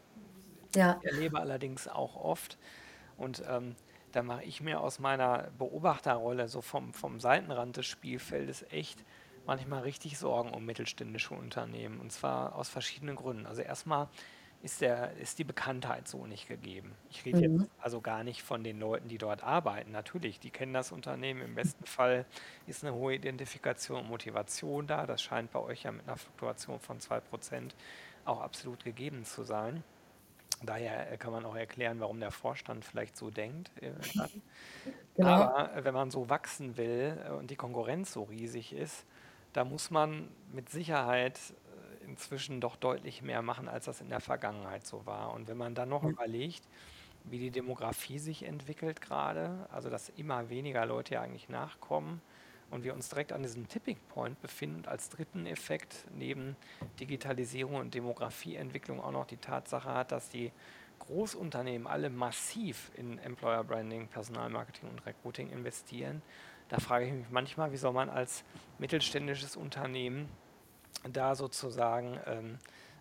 Ja. 0.76 1.00
Ich 1.02 1.12
erlebe 1.12 1.40
allerdings 1.40 1.88
auch 1.88 2.16
oft 2.16 2.58
und 3.18 3.44
ähm, 3.48 3.76
da 4.12 4.24
mache 4.24 4.44
ich 4.44 4.62
mir 4.62 4.80
aus 4.80 5.00
meiner 5.00 5.52
Beobachterrolle 5.58 6.48
so 6.48 6.62
vom, 6.62 6.94
vom 6.94 7.20
Seitenrand 7.20 7.78
des 7.78 7.86
Spielfeldes 7.86 8.66
echt 8.70 9.04
manchmal 9.46 9.82
richtig 9.84 10.18
Sorgen 10.18 10.54
um 10.54 10.66
mittelständische 10.66 11.34
Unternehmen 11.34 12.00
und 12.00 12.12
zwar 12.12 12.56
aus 12.56 12.70
verschiedenen 12.70 13.16
Gründen. 13.16 13.46
Also 13.46 13.62
erstmal 13.62 14.10
ist, 14.64 14.82
der, 14.82 15.16
ist 15.18 15.40
die 15.40 15.44
Bekanntheit 15.44 16.08
so 16.08 16.26
nicht 16.26 16.48
gegeben. 16.48 16.94
Ich 17.10 17.26
rede 17.26 17.48
mhm. 17.48 17.60
jetzt 17.60 17.72
also 17.80 18.02
gar 18.02 18.24
nicht 18.24 18.42
von 18.42 18.64
den 18.64 18.80
Leuten, 18.80 19.08
die 19.08 19.18
dort 19.18 19.44
arbeiten. 19.44 19.92
Natürlich, 19.92 20.40
die 20.40 20.50
kennen 20.50 20.74
das 20.74 20.92
Unternehmen. 20.92 21.42
Im 21.42 21.56
besten 21.56 21.86
Fall 21.86 22.26
ist 22.66 22.84
eine 22.84 22.94
hohe 22.94 23.16
Identifikation 23.16 24.02
und 24.02 24.10
Motivation 24.10 24.88
da. 24.88 25.06
Das 25.06 25.22
scheint 25.22 25.52
bei 25.52 25.60
euch 25.60 25.84
ja 25.84 25.92
mit 25.92 26.08
einer 26.08 26.18
Fluktuation 26.18 26.80
von 26.80 27.00
2% 27.00 27.72
auch 28.26 28.42
absolut 28.42 28.84
gegeben 28.84 29.26
zu 29.26 29.44
sein. 29.44 29.84
Daher 30.64 31.18
kann 31.18 31.32
man 31.32 31.46
auch 31.46 31.56
erklären, 31.56 32.00
warum 32.00 32.20
der 32.20 32.32
Vorstand 32.32 32.84
vielleicht 32.84 33.16
so 33.16 33.30
denkt. 33.30 33.72
Äh, 33.82 33.92
genau. 35.16 35.30
Aber 35.30 35.84
wenn 35.84 35.94
man 35.94 36.10
so 36.10 36.30
wachsen 36.30 36.78
will 36.78 37.16
und 37.38 37.52
die 37.52 37.56
Konkurrenz 37.56 38.14
so 38.14 38.24
riesig 38.24 38.74
ist, 38.74 39.06
da 39.54 39.64
muss 39.64 39.92
man 39.92 40.30
mit 40.52 40.70
Sicherheit 40.70 41.40
inzwischen 42.08 42.62
doch 42.62 42.76
deutlich 42.78 43.22
mehr 43.22 43.42
machen, 43.42 43.68
als 43.70 43.86
das 43.86 44.02
in 44.02 44.10
der 44.10 44.22
Vergangenheit 44.22 44.86
so 44.86 45.06
war. 45.06 45.34
Und 45.34 45.48
wenn 45.48 45.58
man 45.58 45.76
dann 45.76 45.90
noch 45.90 46.04
Ja. 46.04 46.10
überlegt, 46.10 46.68
wie 47.24 47.40
die 47.40 47.52
Demografie 47.52 48.20
sich 48.20 48.44
entwickelt 48.44 49.02
gerade, 49.02 49.68
also 49.72 49.90
dass 49.90 50.10
immer 50.10 50.50
weniger 50.50 50.86
Leute 50.86 51.16
ja 51.16 51.22
eigentlich 51.22 51.50
nachkommen 51.50 52.22
und 52.70 52.84
wir 52.84 52.94
uns 52.94 53.10
direkt 53.10 53.34
an 53.34 53.44
diesem 53.44 53.68
Tipping 53.68 54.00
Point 54.08 54.40
befinden 54.40 54.78
und 54.78 54.88
als 54.88 55.10
dritten 55.10 55.46
Effekt 55.46 56.08
neben 56.12 56.58
Digitalisierung 57.00 57.76
und 57.76 57.94
Demografieentwicklung 57.94 59.02
auch 59.02 59.12
noch 59.12 59.26
die 59.26 59.38
Tatsache 59.40 59.90
hat, 59.94 60.12
dass 60.12 60.30
die 60.30 60.54
Großunternehmen 61.00 61.88
alle 61.88 62.10
massiv 62.10 62.92
in 62.94 63.20
Employer 63.20 63.64
Branding, 63.64 64.10
Personalmarketing 64.10 64.90
und 64.90 65.06
Recruiting 65.06 65.50
investieren. 65.50 66.24
Da 66.70 66.80
frage 66.80 67.06
ich 67.08 67.14
mich 67.14 67.30
manchmal, 67.30 67.72
wie 67.72 67.78
soll 67.78 67.94
man 67.94 68.10
als 68.10 68.46
mittelständisches 68.78 69.56
Unternehmen 69.56 70.38
da 71.12 71.36
sozusagen 71.36 72.20
ähm, 72.26 72.60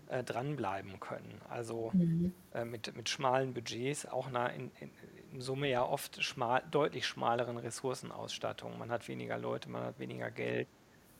äh, 0.08 0.22
dranbleiben 0.24 1.00
können. 1.00 1.40
Also 1.48 1.92
Mhm. 1.92 2.34
äh, 2.52 2.64
mit, 2.64 2.94
mit 2.96 3.08
schmalen 3.08 3.54
Budgets, 3.54 4.06
auch 4.06 4.30
na, 4.30 4.48
in, 4.48 4.70
in, 4.80 4.90
in 5.32 5.40
Summe 5.40 5.68
ja 5.70 5.84
oft 5.84 6.22
schmal, 6.24 6.62
deutlich 6.70 7.06
schmaleren 7.06 7.58
Ressourcenausstattungen. 7.58 8.78
Man 8.78 8.90
hat 8.90 9.08
weniger 9.08 9.38
Leute, 9.38 9.70
man 9.70 9.84
hat 9.84 9.98
weniger 9.98 10.30
Geld. 10.30 10.68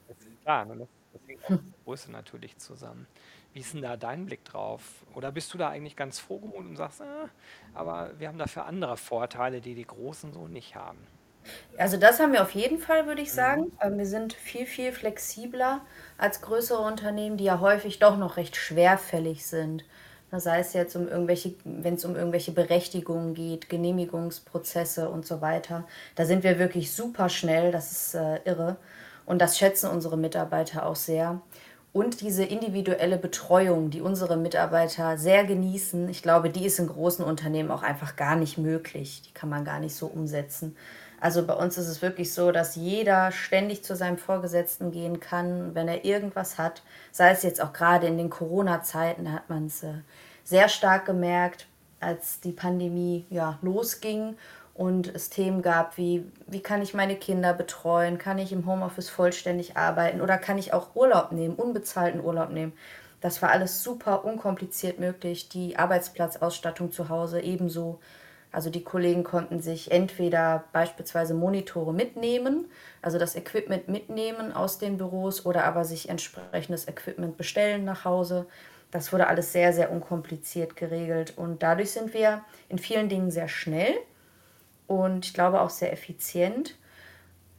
Das 0.09 0.19
ist 0.19 0.41
klar, 0.43 0.65
ne? 0.67 0.77
das, 0.79 0.89
hängt 1.27 1.45
auch 1.45 1.51
mit 1.51 1.65
der 1.65 1.79
Größe 1.85 2.11
natürlich 2.13 2.59
zusammen. 2.59 3.09
Wie 3.53 3.61
ist 3.61 3.75
denn 3.75 3.83
da 3.83 3.97
dein 3.97 4.27
Blick 4.27 4.45
drauf? 4.45 5.07
Oder 5.15 5.33
bist 5.33 5.53
du 5.55 5.59
da 5.59 5.69
eigentlich 5.71 5.97
ganz 5.97 6.19
frohgemut 6.21 6.67
und 6.67 6.77
sagst, 6.77 7.03
ah, 7.03 7.31
aber 7.73 8.19
wir 8.19 8.29
haben 8.29 8.39
dafür 8.39 8.67
andere 8.67 8.97
Vorteile, 8.97 9.61
die 9.61 9.75
die 9.75 9.87
Großen 9.87 10.33
so 10.33 10.49
nicht 10.49 10.77
haben? 10.77 11.07
Also 11.79 11.97
das 11.97 12.21
haben 12.21 12.33
wir 12.33 12.43
auf 12.43 12.53
jeden 12.53 12.79
Fall, 12.79 13.07
würde 13.07 13.23
ich 13.23 13.33
Mhm. 13.33 13.33
sagen. 13.33 13.73
Ähm, 13.83 13.99
Wir 13.99 14.07
sind 14.07 14.33
viel, 14.33 14.67
viel 14.67 14.93
flexibler 14.93 15.83
als 16.19 16.41
größere 16.41 16.81
Unternehmen, 16.81 17.37
die 17.37 17.45
ja 17.45 17.61
häufig 17.61 17.99
doch 17.99 18.17
noch 18.17 18.37
recht 18.37 18.57
schwerfällig 18.57 19.47
sind. 19.47 19.85
Sei 20.39 20.59
es 20.59 20.73
jetzt 20.75 20.97
um 20.97 21.09
irgendwelche, 21.09 21.55
wenn 21.65 21.95
es 21.95 22.05
um 22.05 22.15
irgendwelche 22.17 22.53
Berechtigungen 22.53 23.33
geht, 23.35 23.69
Genehmigungsprozesse 23.71 25.09
und 25.09 25.25
so 25.25 25.41
weiter. 25.41 25.87
Da 26.15 26.27
sind 26.27 26.43
wir 26.43 26.59
wirklich 26.59 26.93
super 26.93 27.29
schnell, 27.31 27.73
das 27.73 27.91
ist 27.93 28.15
äh, 28.15 28.41
irre. 28.45 28.77
Und 29.25 29.41
das 29.41 29.57
schätzen 29.59 29.89
unsere 29.91 30.19
Mitarbeiter 30.19 30.85
auch 30.87 30.97
sehr. 30.97 31.41
Und 31.93 32.21
diese 32.21 32.45
individuelle 32.45 33.17
Betreuung, 33.17 33.89
die 33.91 34.03
unsere 34.03 34.37
Mitarbeiter 34.37 35.17
sehr 35.17 35.45
genießen, 35.45 36.09
ich 36.11 36.23
glaube, 36.23 36.51
die 36.51 36.67
ist 36.67 36.79
in 36.79 36.89
großen 36.89 37.25
Unternehmen 37.25 37.71
auch 37.71 37.83
einfach 37.83 38.17
gar 38.17 38.37
nicht 38.37 38.59
möglich. 38.59 39.23
Die 39.27 39.33
kann 39.33 39.49
man 39.49 39.65
gar 39.65 39.81
nicht 39.81 39.95
so 39.95 40.07
umsetzen. 40.07 40.77
Also 41.21 41.47
bei 41.47 41.55
uns 41.55 41.79
ist 41.79 41.89
es 41.89 42.03
wirklich 42.03 42.33
so, 42.33 42.53
dass 42.53 42.77
jeder 42.77 43.33
ständig 43.33 43.83
zu 43.83 43.97
seinem 43.97 44.19
Vorgesetzten 44.19 44.91
gehen 44.91 45.21
kann, 45.21 45.75
wenn 45.75 45.89
er 45.89 46.05
irgendwas 46.05 46.59
hat. 46.59 46.83
Sei 47.11 47.31
es 47.31 47.43
jetzt 47.43 47.63
auch 47.63 47.73
gerade 47.73 48.07
in 48.07 48.19
den 48.19 48.31
Corona-Zeiten, 48.31 49.25
da 49.25 49.33
hat 49.33 49.49
man 49.49 49.67
es 49.67 49.83
äh, 49.83 49.95
sehr 50.45 50.69
stark 50.69 51.07
gemerkt, 51.07 51.67
als 52.01 52.41
die 52.41 52.53
Pandemie 52.53 53.25
ja 53.31 53.59
losging 53.63 54.37
und 54.75 55.15
es 55.15 55.31
Themen 55.31 55.63
gab 55.63 55.97
wie, 55.97 56.25
wie 56.47 56.61
kann 56.61 56.83
ich 56.83 56.93
meine 56.93 57.17
Kinder 57.17 57.55
betreuen, 57.55 58.19
kann 58.19 58.39
ich 58.39 58.53
im 58.53 58.67
Homeoffice 58.67 59.09
vollständig 59.09 59.77
arbeiten 59.77 60.21
oder 60.21 60.37
kann 60.37 60.59
ich 60.59 60.75
auch 60.75 60.95
Urlaub 60.95 61.33
nehmen, 61.33 61.55
unbezahlten 61.55 62.23
Urlaub 62.23 62.51
nehmen. 62.51 62.75
Das 63.21 63.41
war 63.41 63.51
alles 63.51 63.83
super 63.83 64.25
unkompliziert 64.25 65.01
möglich. 65.01 65.49
Die 65.49 65.79
Arbeitsplatzausstattung 65.79 66.93
zu 66.93 67.09
Hause 67.09 67.41
ebenso. 67.41 67.99
Also 68.57 68.71
die 68.71 68.85
Kollegen 68.85 69.23
konnten 69.23 69.61
sich 69.61 69.91
entweder 69.91 70.65
beispielsweise 70.73 71.35
Monitore 71.35 71.93
mitnehmen, 71.93 72.65
also 73.03 73.19
das 73.19 73.37
Equipment 73.37 73.87
mitnehmen 73.87 74.51
aus 74.51 74.79
den 74.79 74.97
Büros 74.97 75.45
oder 75.45 75.65
aber 75.65 75.85
sich 75.85 76.09
entsprechendes 76.09 76.89
Equipment 76.89 77.37
bestellen 77.37 77.85
nach 77.85 78.07
Hause. 78.07 78.47
Das 78.91 79.13
wurde 79.13 79.27
alles 79.27 79.53
sehr, 79.53 79.75
sehr 79.75 79.93
unkompliziert 79.93 80.75
geregelt 80.75 81.35
und 81.37 81.63
dadurch 81.63 81.91
sind 81.91 82.15
wir 82.15 82.45
in 82.71 82.79
vielen 82.79 83.11
Dingen 83.11 83.31
sehr 83.31 83.49
schnell 83.49 83.93
und 84.87 85.27
ich 85.27 85.35
glaube 85.35 85.61
auch 85.61 85.69
sehr 85.69 85.93
effizient. 85.93 86.77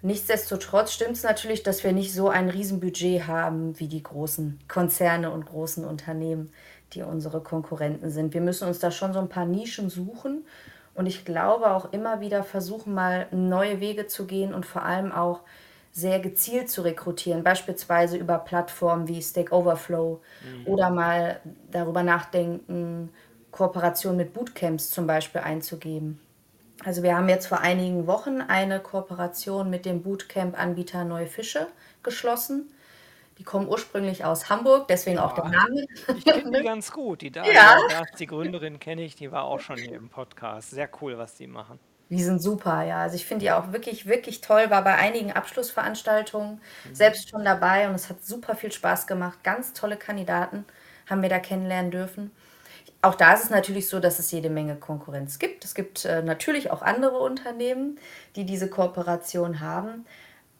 Nichtsdestotrotz 0.01 0.93
stimmt 0.93 1.11
es 1.11 1.21
natürlich, 1.21 1.61
dass 1.61 1.83
wir 1.83 1.91
nicht 1.91 2.11
so 2.11 2.29
ein 2.29 2.49
Riesenbudget 2.49 3.27
haben 3.27 3.79
wie 3.79 3.87
die 3.87 4.01
großen 4.01 4.59
Konzerne 4.67 5.29
und 5.29 5.45
großen 5.45 5.85
Unternehmen, 5.85 6.51
die 6.93 7.03
unsere 7.03 7.41
Konkurrenten 7.41 8.09
sind. 8.09 8.33
Wir 8.33 8.41
müssen 8.41 8.67
uns 8.67 8.79
da 8.79 8.89
schon 8.89 9.13
so 9.13 9.19
ein 9.19 9.29
paar 9.29 9.45
Nischen 9.45 9.91
suchen 9.91 10.43
und 10.97 11.05
ich 11.05 11.25
glaube 11.25 11.71
auch 11.71 11.93
immer 11.93 12.21
wieder 12.21 12.43
versuchen, 12.43 12.93
mal 12.93 13.27
neue 13.31 13.79
Wege 13.79 14.07
zu 14.07 14.25
gehen 14.27 14.53
und 14.53 14.65
vor 14.65 14.83
allem 14.83 15.11
auch 15.13 15.41
sehr 15.91 16.19
gezielt 16.19 16.69
zu 16.69 16.81
rekrutieren, 16.83 17.43
beispielsweise 17.43 18.17
über 18.17 18.39
Plattformen 18.39 19.07
wie 19.07 19.21
Stack 19.21 19.51
Overflow 19.51 20.21
Mhm. 20.41 20.67
oder 20.67 20.89
mal 20.91 21.39
darüber 21.71 22.03
nachdenken, 22.03 23.11
Kooperation 23.51 24.17
mit 24.17 24.33
Bootcamps 24.33 24.91
zum 24.91 25.07
Beispiel 25.07 25.41
einzugeben. 25.41 26.19
Also 26.85 27.03
wir 27.03 27.15
haben 27.17 27.29
jetzt 27.29 27.47
vor 27.47 27.61
einigen 27.61 28.07
Wochen 28.07 28.41
eine 28.41 28.79
Kooperation 28.79 29.69
mit 29.69 29.85
dem 29.85 30.03
Bootcamp-Anbieter 30.03 31.05
Neue 31.05 31.27
Fische 31.27 31.67
geschlossen. 32.03 32.71
Die 33.39 33.43
kommen 33.43 33.67
ursprünglich 33.67 34.25
aus 34.25 34.49
Hamburg, 34.49 34.87
deswegen 34.87 35.19
auch 35.19 35.33
der 35.33 35.45
Ja, 35.45 35.51
Name. 35.51 35.85
ich 36.15 36.25
kenne 36.25 36.51
die 36.51 36.63
ganz 36.63 36.91
gut. 36.91 37.21
Die 37.21 37.31
Ja, 37.43 37.77
Daria 37.77 37.87
Das, 37.87 38.11
die 38.17 38.27
Gründerin 38.27 38.79
kenne 38.79 39.03
ich, 39.03 39.15
die 39.15 39.31
war 39.31 39.43
auch 39.43 39.59
schon 39.59 39.77
hier 39.77 39.95
im 39.97 40.09
Podcast. 40.09 40.71
Sehr 40.71 40.89
cool, 41.01 41.17
was 41.17 41.35
die 41.35 41.47
machen. 41.47 41.79
die 42.09 42.23
sind 42.23 42.41
super, 42.41 42.83
ja. 42.83 43.01
Also 43.01 43.15
ich 43.15 43.25
finde 43.25 43.45
die 43.45 43.51
auch 43.51 43.71
wirklich, 43.73 44.05
wirklich 44.05 44.41
toll. 44.41 44.69
War 44.69 44.83
bei 44.83 44.95
einigen 44.95 45.31
Abschlussveranstaltungen 45.33 46.61
Mhm. 46.85 46.95
selbst 46.95 47.29
schon 47.29 47.43
dabei 47.45 47.87
und 47.89 47.95
es 47.95 48.09
hat 48.09 48.23
super 48.25 48.55
viel 48.55 48.71
Spaß 48.71 49.07
gemacht. 49.07 49.43
Ganz 49.43 49.73
tolle 49.73 49.97
Kandidaten 49.97 50.65
haben 51.09 51.21
wir 51.21 51.29
da 51.29 51.39
kennenlernen 51.39 51.91
dürfen. 51.91 52.31
Auch 53.01 53.15
da 53.15 53.33
ist 53.33 53.43
es 53.45 53.49
natürlich 53.49 53.87
so, 53.89 53.99
dass 53.99 54.19
es 54.19 54.31
jede 54.31 54.49
Menge 54.49 54.75
Konkurrenz 54.77 55.37
gibt. 55.39 55.63
Es 55.65 55.75
gibt 55.75 56.05
äh, 56.05 56.23
natürlich 56.23 56.71
auch 56.71 56.81
andere 56.81 57.19
Unternehmen, 57.19 57.99
die 58.35 58.45
diese 58.45 58.69
Kooperation 58.69 59.59
haben. 59.59 60.05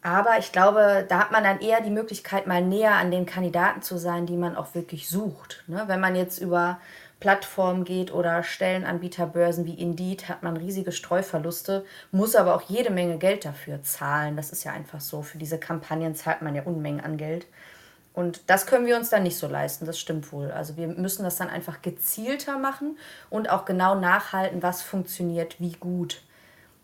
Aber 0.02 0.38
ich 0.38 0.52
glaube, 0.52 1.06
da 1.10 1.20
hat 1.20 1.32
man 1.32 1.44
dann 1.44 1.60
eher 1.60 1.82
die 1.82 1.90
Möglichkeit, 1.90 2.48
mal 2.48 2.62
näher 2.62 2.96
an 2.96 3.12
den 3.12 3.26
Kandidaten 3.26 3.82
zu 3.82 3.98
sein, 3.98 4.26
die 4.26 4.38
man 4.38 4.56
auch 4.56 4.74
wirklich 4.76 5.10
sucht. 5.10 5.64
Ne? 5.68 5.84
Wenn 5.88 6.00
man 6.00 6.16
jetzt 6.16 6.40
über 6.40 6.80
Plattformen 7.20 7.84
geht 7.84 8.14
oder 8.14 8.44
Stellenanbieterbörsen 8.44 9.66
wie 9.66 9.74
Indeed, 9.74 10.30
hat 10.30 10.44
man 10.44 10.56
riesige 10.56 10.92
Streuverluste, 10.92 11.84
muss 12.12 12.36
aber 12.36 12.56
auch 12.56 12.62
jede 12.62 12.92
Menge 12.92 13.18
Geld 13.18 13.44
dafür 13.44 13.82
zahlen. 13.82 14.38
Das 14.38 14.52
ist 14.52 14.64
ja 14.64 14.72
einfach 14.72 15.02
so. 15.02 15.24
Für 15.24 15.40
diese 15.40 15.58
Kampagnen 15.58 16.16
zahlt 16.16 16.42
man 16.42 16.54
ja 16.54 16.64
Unmengen 16.64 17.02
an 17.02 17.18
Geld. 17.18 17.48
Und 18.14 18.42
das 18.48 18.66
können 18.66 18.88
wir 18.88 18.98
uns 18.98 19.10
dann 19.10 19.22
nicht 19.24 19.38
so 19.38 19.48
leisten, 19.48 19.86
das 19.86 20.00
stimmt 20.00 20.32
wohl. 20.32 20.52
Also 20.52 20.76
wir 20.76 20.88
müssen 20.88 21.24
das 21.24 21.36
dann 21.36 21.50
einfach 21.50 21.84
gezielter 21.84 22.58
machen 22.58 22.98
und 23.30 23.50
auch 23.50 23.66
genau 23.66 23.94
nachhalten, 23.94 24.64
was 24.64 24.82
funktioniert 24.82 25.60
wie 25.60 25.74
gut. 25.74 26.24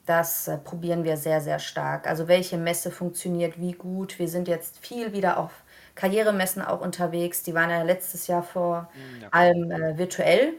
Das 0.06 0.48
äh, 0.48 0.58
probieren 0.58 1.04
wir 1.04 1.18
sehr, 1.18 1.40
sehr 1.42 1.60
stark. 1.60 2.08
Also 2.08 2.28
welche 2.28 2.58
Messe 2.58 2.92
funktioniert 2.92 3.60
wie 3.60 3.72
gut. 3.74 4.20
Wir 4.20 4.28
sind 4.28 4.48
jetzt 4.48 4.80
viel 4.80 5.14
wieder 5.14 5.38
auf 5.38 5.52
Karrieremessen 5.96 6.62
auch 6.62 6.82
unterwegs. 6.82 7.44
Die 7.44 7.54
waren 7.54 7.70
ja 7.70 7.84
letztes 7.84 8.28
Jahr 8.28 8.44
vor 8.44 8.90
Hm, 8.94 9.22
Ja, 9.22 9.32
allem 9.32 9.72
äh, 9.72 9.98
virtuell, 9.98 10.54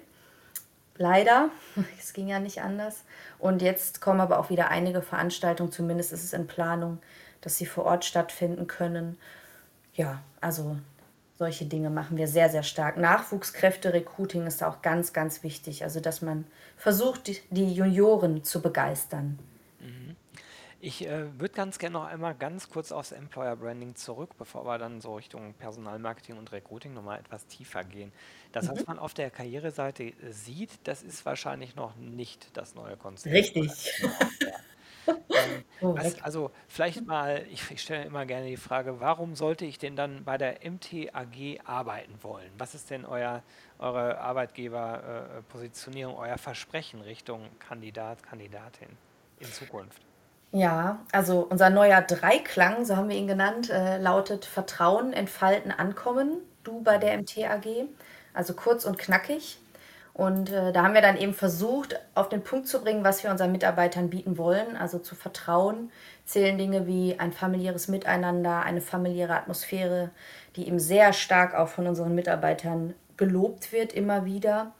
leider. 0.97 1.51
Es 1.99 2.13
ging 2.13 2.29
ja 2.29 2.41
nicht 2.41 2.63
anders. 2.63 3.05
Und 3.39 3.63
jetzt 3.63 4.01
kommen 4.01 4.21
aber 4.21 4.39
auch 4.39 4.51
wieder 4.51 4.69
einige 4.71 5.03
Veranstaltungen, 5.03 5.73
zumindest 5.73 6.13
ist 6.13 6.25
es 6.25 6.33
in 6.33 6.47
Planung, 6.47 6.99
dass 7.41 7.57
sie 7.57 7.67
vor 7.67 7.85
Ort 7.85 8.05
stattfinden 8.05 8.67
können. 8.67 9.19
Ja, 9.95 10.23
also 10.41 10.77
solche 11.37 11.67
Dinge 11.67 11.91
machen 11.91 12.17
wir 12.17 12.29
sehr, 12.29 12.49
sehr 12.51 12.63
stark. 12.63 12.97
Nachwuchskräfte-Recruiting 12.97 14.47
ist 14.47 14.63
auch 14.63 14.83
ganz, 14.83 15.13
ganz 15.13 15.43
wichtig. 15.43 15.83
Also, 15.85 16.01
dass 16.01 16.23
man 16.23 16.47
versucht, 16.77 17.27
die, 17.27 17.41
die 17.51 17.73
Junioren 17.75 18.45
zu 18.45 18.63
begeistern. 18.63 19.39
Mhm. 19.79 20.17
Ich 20.81 21.07
äh, 21.07 21.39
würde 21.41 21.55
ganz 21.55 21.79
gerne 21.79 21.95
noch 21.95 22.05
einmal 22.05 22.35
ganz 22.35 22.69
kurz 22.69 22.93
aufs 22.93 23.13
Employer 23.13 23.57
Branding 23.57 23.97
zurück, 23.97 24.37
bevor 24.37 24.67
wir 24.67 24.79
dann 24.79 25.01
so 25.01 25.15
Richtung 25.17 25.55
Personalmarketing 25.55 26.37
und 26.37 26.53
Recruiting 26.53 26.93
nochmal 26.93 27.19
etwas 27.21 27.47
tiefer 27.47 27.85
gehen. 27.85 28.13
Das, 28.53 28.69
was 28.69 28.81
Mhm. 28.81 28.85
man 28.87 28.99
auf 28.99 29.15
der 29.15 29.31
Karriereseite 29.31 30.13
sieht, 30.31 30.87
das 30.87 31.03
ist 31.03 31.25
wahrscheinlich 31.25 31.75
noch 31.75 31.97
nicht 31.97 32.57
das 32.57 32.75
neue 32.75 32.97
Konzept 32.99 33.35
Richtig. 33.35 33.93
Ähm, 35.37 35.65
was, 35.93 36.15
Korrekt. 36.15 36.23
also 36.23 36.53
vielleicht 36.69 37.07
mal, 37.07 37.45
ich, 37.51 37.69
ich 37.71 37.83
stelle 37.83 38.05
immer 38.05 38.25
gerne 38.27 38.47
die 38.47 38.57
Frage, 38.57 39.01
warum 39.01 39.35
sollte 39.37 39.65
ich 39.65 39.79
denn 39.79 39.97
dann 39.97 40.25
bei 40.25 40.39
der 40.39 40.61
MTAG 40.65 41.61
arbeiten 41.65 42.23
wollen? 42.23 42.53
Was 42.59 42.75
ist 42.75 42.91
denn 42.91 43.05
euer, 43.05 43.43
eure 43.79 44.19
Arbeitgeberpositionierung, 44.21 46.17
euer 46.17 46.39
Versprechen 46.39 47.01
Richtung 47.01 47.59
Kandidat, 47.59 48.23
Kandidatin 48.23 48.99
in 49.39 49.51
Zukunft? 49.53 50.07
Ja, 50.53 51.05
also 51.13 51.41
unser 51.51 51.69
neuer 51.71 52.01
Dreiklang, 52.01 52.85
so 52.85 52.97
haben 52.97 53.09
wir 53.09 53.17
ihn 53.17 53.27
genannt, 53.27 53.71
äh, 53.71 53.99
lautet 53.99 54.45
Vertrauen, 54.45 55.13
Entfalten, 55.13 55.73
Ankommen. 55.73 56.43
Du 56.63 56.81
bei 56.83 56.97
der 56.99 57.13
Mhm. 57.13 57.19
MT 57.19 57.39
AG. 57.45 57.89
Also 58.33 58.55
kurz 58.55 58.85
und 58.85 58.97
knackig. 58.99 59.59
Und 60.15 60.53
äh, 60.53 60.73
da 60.73 60.85
haben 60.85 60.95
wir 60.95 61.03
dann 61.03 61.17
eben 61.17 61.35
versucht, 61.35 62.01
auf 62.15 62.29
den 62.29 62.45
Punkt 62.45 62.69
zu 62.69 62.81
bringen, 62.81 63.03
was 63.03 63.25
wir 63.25 63.31
unseren 63.31 63.51
Mitarbeitern 63.51 64.11
bieten 64.11 64.39
wollen. 64.39 64.77
Also 64.77 65.01
zu 65.01 65.17
vertrauen 65.17 65.91
zählen 66.25 66.57
Dinge 66.57 66.87
wie 66.87 67.19
ein 67.19 67.33
familiäres 67.33 67.89
Miteinander, 67.89 68.63
eine 68.63 68.81
familiäre 68.81 69.35
Atmosphäre, 69.35 70.11
die 70.57 70.69
eben 70.69 70.79
sehr 70.79 71.13
stark 71.13 71.55
auch 71.55 71.69
von 71.69 71.87
unseren 71.87 72.15
Mitarbeitern 72.15 72.95
gelobt 73.17 73.73
wird, 73.73 73.93
immer 73.93 74.25
wieder. 74.25 74.73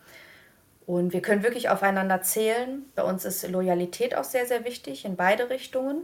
Und 0.87 1.13
wir 1.13 1.21
können 1.21 1.43
wirklich 1.43 1.69
aufeinander 1.69 2.23
zählen. 2.23 2.85
Bei 2.95 3.03
uns 3.03 3.25
ist 3.25 3.49
Loyalität 3.49 4.17
auch 4.17 4.25
sehr, 4.25 4.47
sehr 4.47 4.65
wichtig 4.65 5.05
in 5.05 5.17
beide 5.17 5.51
Richtungen. 5.51 6.03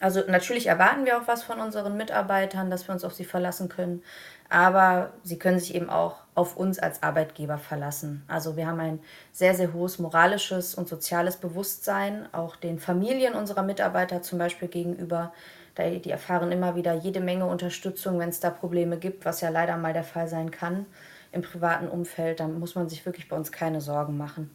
Also 0.00 0.22
natürlich 0.26 0.66
erwarten 0.66 1.04
wir 1.04 1.18
auch 1.18 1.28
was 1.28 1.42
von 1.42 1.60
unseren 1.60 1.96
Mitarbeitern, 1.96 2.70
dass 2.70 2.88
wir 2.88 2.94
uns 2.94 3.04
auf 3.04 3.14
sie 3.14 3.24
verlassen 3.24 3.68
können. 3.68 4.02
Aber 4.48 5.12
sie 5.22 5.38
können 5.38 5.58
sich 5.58 5.74
eben 5.74 5.90
auch 5.90 6.16
auf 6.40 6.56
uns 6.56 6.78
als 6.78 7.02
Arbeitgeber 7.02 7.58
verlassen. 7.58 8.24
Also 8.26 8.56
wir 8.56 8.66
haben 8.66 8.80
ein 8.80 9.00
sehr, 9.30 9.54
sehr 9.54 9.74
hohes 9.74 9.98
moralisches 9.98 10.74
und 10.74 10.88
soziales 10.88 11.36
Bewusstsein, 11.36 12.32
auch 12.32 12.56
den 12.56 12.78
Familien 12.78 13.34
unserer 13.34 13.62
Mitarbeiter 13.62 14.22
zum 14.22 14.38
Beispiel 14.38 14.68
gegenüber. 14.68 15.34
Die 15.76 16.10
erfahren 16.10 16.50
immer 16.50 16.76
wieder 16.76 16.94
jede 16.94 17.20
Menge 17.20 17.44
Unterstützung, 17.44 18.18
wenn 18.18 18.30
es 18.30 18.40
da 18.40 18.48
Probleme 18.48 18.96
gibt, 18.96 19.26
was 19.26 19.42
ja 19.42 19.50
leider 19.50 19.76
mal 19.76 19.92
der 19.92 20.02
Fall 20.02 20.28
sein 20.28 20.50
kann 20.50 20.86
im 21.30 21.42
privaten 21.42 21.88
Umfeld. 21.88 22.40
Dann 22.40 22.58
muss 22.58 22.74
man 22.74 22.88
sich 22.88 23.04
wirklich 23.04 23.28
bei 23.28 23.36
uns 23.36 23.52
keine 23.52 23.82
Sorgen 23.82 24.16
machen 24.16 24.50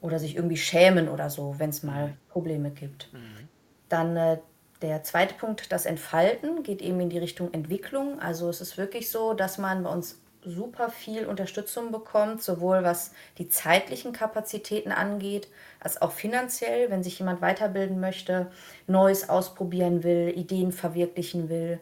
oder 0.00 0.18
sich 0.18 0.34
irgendwie 0.34 0.56
schämen 0.56 1.08
oder 1.08 1.30
so, 1.30 1.54
wenn 1.58 1.70
es 1.70 1.84
mal 1.84 2.14
Probleme 2.30 2.70
gibt. 2.70 3.12
Mhm. 3.12 3.48
Dann 3.88 4.16
äh, 4.16 4.38
der 4.82 5.04
zweite 5.04 5.34
Punkt, 5.34 5.70
das 5.70 5.86
Entfalten, 5.86 6.64
geht 6.64 6.82
eben 6.82 6.98
in 6.98 7.10
die 7.10 7.18
Richtung 7.18 7.54
Entwicklung. 7.54 8.18
Also 8.20 8.48
es 8.48 8.60
ist 8.60 8.76
wirklich 8.76 9.08
so, 9.08 9.34
dass 9.34 9.56
man 9.56 9.84
bei 9.84 9.90
uns 9.90 10.20
super 10.46 10.90
viel 10.90 11.26
Unterstützung 11.26 11.90
bekommt, 11.92 12.42
sowohl 12.42 12.84
was 12.84 13.12
die 13.38 13.48
zeitlichen 13.48 14.12
Kapazitäten 14.12 14.92
angeht, 14.92 15.48
als 15.80 16.00
auch 16.00 16.12
finanziell, 16.12 16.90
wenn 16.90 17.02
sich 17.02 17.18
jemand 17.18 17.40
weiterbilden 17.40 18.00
möchte, 18.00 18.50
Neues 18.86 19.28
ausprobieren 19.28 20.04
will, 20.04 20.32
Ideen 20.36 20.72
verwirklichen 20.72 21.48
will, 21.48 21.80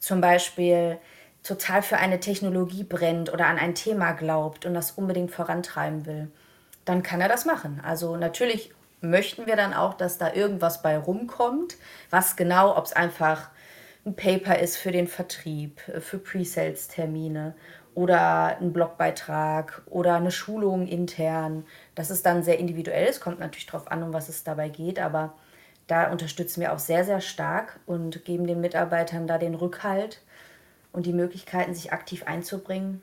zum 0.00 0.20
Beispiel 0.20 0.98
total 1.42 1.82
für 1.82 1.96
eine 1.96 2.20
Technologie 2.20 2.84
brennt 2.84 3.32
oder 3.32 3.46
an 3.46 3.58
ein 3.58 3.74
Thema 3.74 4.12
glaubt 4.12 4.66
und 4.66 4.74
das 4.74 4.92
unbedingt 4.92 5.30
vorantreiben 5.30 6.04
will, 6.04 6.30
dann 6.84 7.02
kann 7.02 7.20
er 7.20 7.28
das 7.28 7.44
machen. 7.44 7.80
Also 7.84 8.16
natürlich 8.16 8.72
möchten 9.00 9.46
wir 9.46 9.56
dann 9.56 9.72
auch, 9.72 9.94
dass 9.94 10.18
da 10.18 10.32
irgendwas 10.32 10.82
bei 10.82 10.98
rumkommt. 10.98 11.76
Was 12.10 12.36
genau, 12.36 12.76
ob 12.76 12.84
es 12.84 12.92
einfach 12.92 13.48
ein 14.04 14.16
Paper 14.16 14.58
ist 14.58 14.76
für 14.76 14.92
den 14.92 15.08
Vertrieb, 15.08 15.80
für 16.00 16.18
Pre-Sales-Termine 16.18 17.54
oder 18.00 18.56
ein 18.58 18.72
Blogbeitrag 18.72 19.82
oder 19.90 20.14
eine 20.14 20.30
Schulung 20.30 20.86
intern. 20.86 21.64
Das 21.94 22.10
ist 22.10 22.24
dann 22.24 22.42
sehr 22.42 22.58
individuell. 22.58 23.06
Es 23.06 23.20
kommt 23.20 23.40
natürlich 23.40 23.66
darauf 23.66 23.90
an, 23.90 24.02
um 24.02 24.14
was 24.14 24.30
es 24.30 24.42
dabei 24.42 24.70
geht, 24.70 24.98
aber 24.98 25.34
da 25.86 26.10
unterstützen 26.10 26.62
wir 26.62 26.72
auch 26.72 26.78
sehr, 26.78 27.04
sehr 27.04 27.20
stark 27.20 27.78
und 27.84 28.24
geben 28.24 28.46
den 28.46 28.62
Mitarbeitern 28.62 29.26
da 29.26 29.36
den 29.36 29.54
Rückhalt 29.54 30.22
und 30.92 31.04
die 31.04 31.12
Möglichkeiten, 31.12 31.74
sich 31.74 31.92
aktiv 31.92 32.24
einzubringen. 32.26 33.02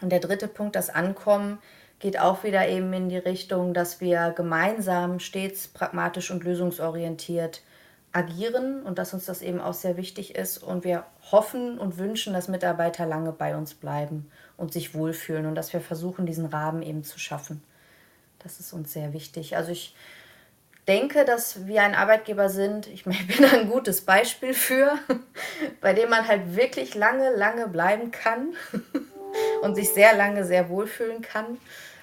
Und 0.00 0.12
der 0.12 0.20
dritte 0.20 0.46
Punkt, 0.46 0.76
das 0.76 0.88
Ankommen, 0.88 1.58
geht 1.98 2.20
auch 2.20 2.44
wieder 2.44 2.68
eben 2.68 2.92
in 2.92 3.08
die 3.08 3.18
Richtung, 3.18 3.74
dass 3.74 4.00
wir 4.00 4.32
gemeinsam 4.36 5.18
stets 5.18 5.66
pragmatisch 5.66 6.30
und 6.30 6.44
lösungsorientiert 6.44 7.62
agieren 8.12 8.82
und 8.82 8.98
dass 8.98 9.14
uns 9.14 9.24
das 9.24 9.42
eben 9.42 9.60
auch 9.60 9.74
sehr 9.74 9.96
wichtig 9.96 10.34
ist. 10.34 10.58
Und 10.58 10.84
wir 10.84 11.04
hoffen 11.30 11.78
und 11.78 11.98
wünschen, 11.98 12.32
dass 12.32 12.48
Mitarbeiter 12.48 13.06
lange 13.06 13.32
bei 13.32 13.56
uns 13.56 13.74
bleiben 13.74 14.30
und 14.56 14.72
sich 14.72 14.94
wohlfühlen 14.94 15.46
und 15.46 15.54
dass 15.54 15.72
wir 15.72 15.80
versuchen, 15.80 16.26
diesen 16.26 16.46
Rahmen 16.46 16.82
eben 16.82 17.04
zu 17.04 17.18
schaffen. 17.18 17.62
Das 18.38 18.60
ist 18.60 18.72
uns 18.72 18.92
sehr 18.92 19.12
wichtig. 19.12 19.56
Also 19.56 19.72
ich 19.72 19.94
denke, 20.86 21.24
dass 21.24 21.66
wir 21.66 21.82
ein 21.82 21.94
Arbeitgeber 21.94 22.48
sind, 22.48 22.86
ich 22.86 23.04
bin 23.04 23.16
ein 23.44 23.68
gutes 23.68 24.02
Beispiel 24.02 24.52
für, 24.52 24.98
bei 25.80 25.94
dem 25.94 26.10
man 26.10 26.26
halt 26.28 26.54
wirklich 26.54 26.94
lange, 26.94 27.34
lange 27.34 27.68
bleiben 27.68 28.10
kann 28.10 28.54
und 29.62 29.74
sich 29.74 29.90
sehr 29.90 30.14
lange 30.14 30.44
sehr 30.44 30.68
wohlfühlen 30.68 31.22
kann. 31.22 31.58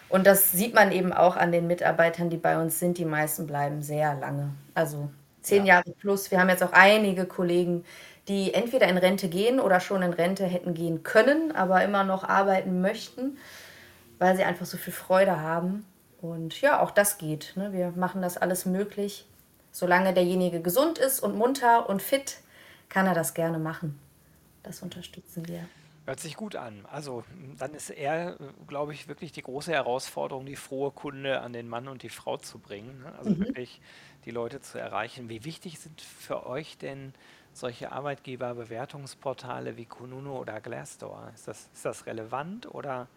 Und 0.07 0.25
das 0.25 0.51
sieht 0.51 0.73
man 0.73 0.91
eben 0.91 1.13
auch 1.13 1.35
an 1.35 1.51
den 1.51 1.67
Mitarbeitern, 1.67 2.31
die 2.31 2.37
bei 2.37 2.59
uns 2.59 2.79
sind. 2.79 2.97
Die 2.97 3.05
meisten 3.05 3.45
bleiben 3.45 3.83
sehr 3.83 4.15
lange. 4.15 4.49
Also 4.73 5.11
zehn 5.49 5.65
ja. 5.65 5.75
Jahre 5.75 5.91
plus. 5.91 6.31
Wir 6.31 6.39
haben 6.39 6.49
jetzt 6.49 6.63
auch 6.63 6.71
einige 6.71 7.25
Kollegen, 7.25 7.83
die 8.27 8.53
entweder 8.53 8.87
in 8.87 8.97
Rente 8.97 9.27
gehen 9.27 9.59
oder 9.59 9.79
schon 9.79 10.01
in 10.01 10.13
Rente 10.13 10.45
hätten 10.45 10.73
gehen 10.73 11.03
können, 11.03 11.51
aber 11.55 11.83
immer 11.83 12.03
noch 12.03 12.23
arbeiten 12.23 12.81
möchten, 12.81 13.37
weil 14.19 14.35
sie 14.35 14.43
einfach 14.43 14.65
so 14.65 14.77
viel 14.77 14.93
Freude 14.93 15.41
haben. 15.41 15.85
Und 16.21 16.61
ja, 16.61 16.79
auch 16.81 16.91
das 16.91 17.17
geht. 17.17 17.53
Ne? 17.55 17.73
Wir 17.73 17.91
machen 17.95 18.21
das 18.21 18.37
alles 18.37 18.65
möglich. 18.65 19.25
Solange 19.71 20.13
derjenige 20.13 20.61
gesund 20.61 20.97
ist 20.97 21.19
und 21.21 21.35
munter 21.35 21.89
und 21.89 22.01
fit, 22.01 22.37
kann 22.89 23.07
er 23.07 23.13
das 23.13 23.33
gerne 23.33 23.59
machen. 23.59 23.99
Das 24.63 24.81
unterstützen 24.81 25.47
wir. 25.47 25.61
Hört 26.09 26.19
sich 26.19 26.35
gut 26.35 26.55
an. 26.55 26.87
Also 26.91 27.23
dann 27.59 27.75
ist 27.75 27.91
eher, 27.91 28.35
glaube 28.65 28.93
ich, 28.93 29.07
wirklich 29.07 29.31
die 29.31 29.43
große 29.43 29.71
Herausforderung, 29.71 30.43
die 30.43 30.55
frohe 30.55 30.89
Kunde 30.89 31.41
an 31.41 31.53
den 31.53 31.69
Mann 31.69 31.87
und 31.87 32.01
die 32.01 32.09
Frau 32.09 32.37
zu 32.37 32.57
bringen. 32.57 33.03
Ne? 33.03 33.13
Also 33.19 33.29
mhm. 33.29 33.41
wirklich 33.41 33.79
die 34.25 34.31
Leute 34.31 34.59
zu 34.59 34.79
erreichen. 34.79 35.29
Wie 35.29 35.45
wichtig 35.45 35.77
sind 35.77 36.01
für 36.01 36.47
euch 36.47 36.79
denn 36.79 37.13
solche 37.53 37.91
Arbeitgeberbewertungsportale 37.91 39.77
wie 39.77 39.85
Kununu 39.85 40.35
oder 40.35 40.59
Glassdoor? 40.61 41.31
Ist 41.35 41.47
das, 41.47 41.69
ist 41.75 41.85
das 41.85 42.07
relevant 42.07 42.73
oder 42.73 43.07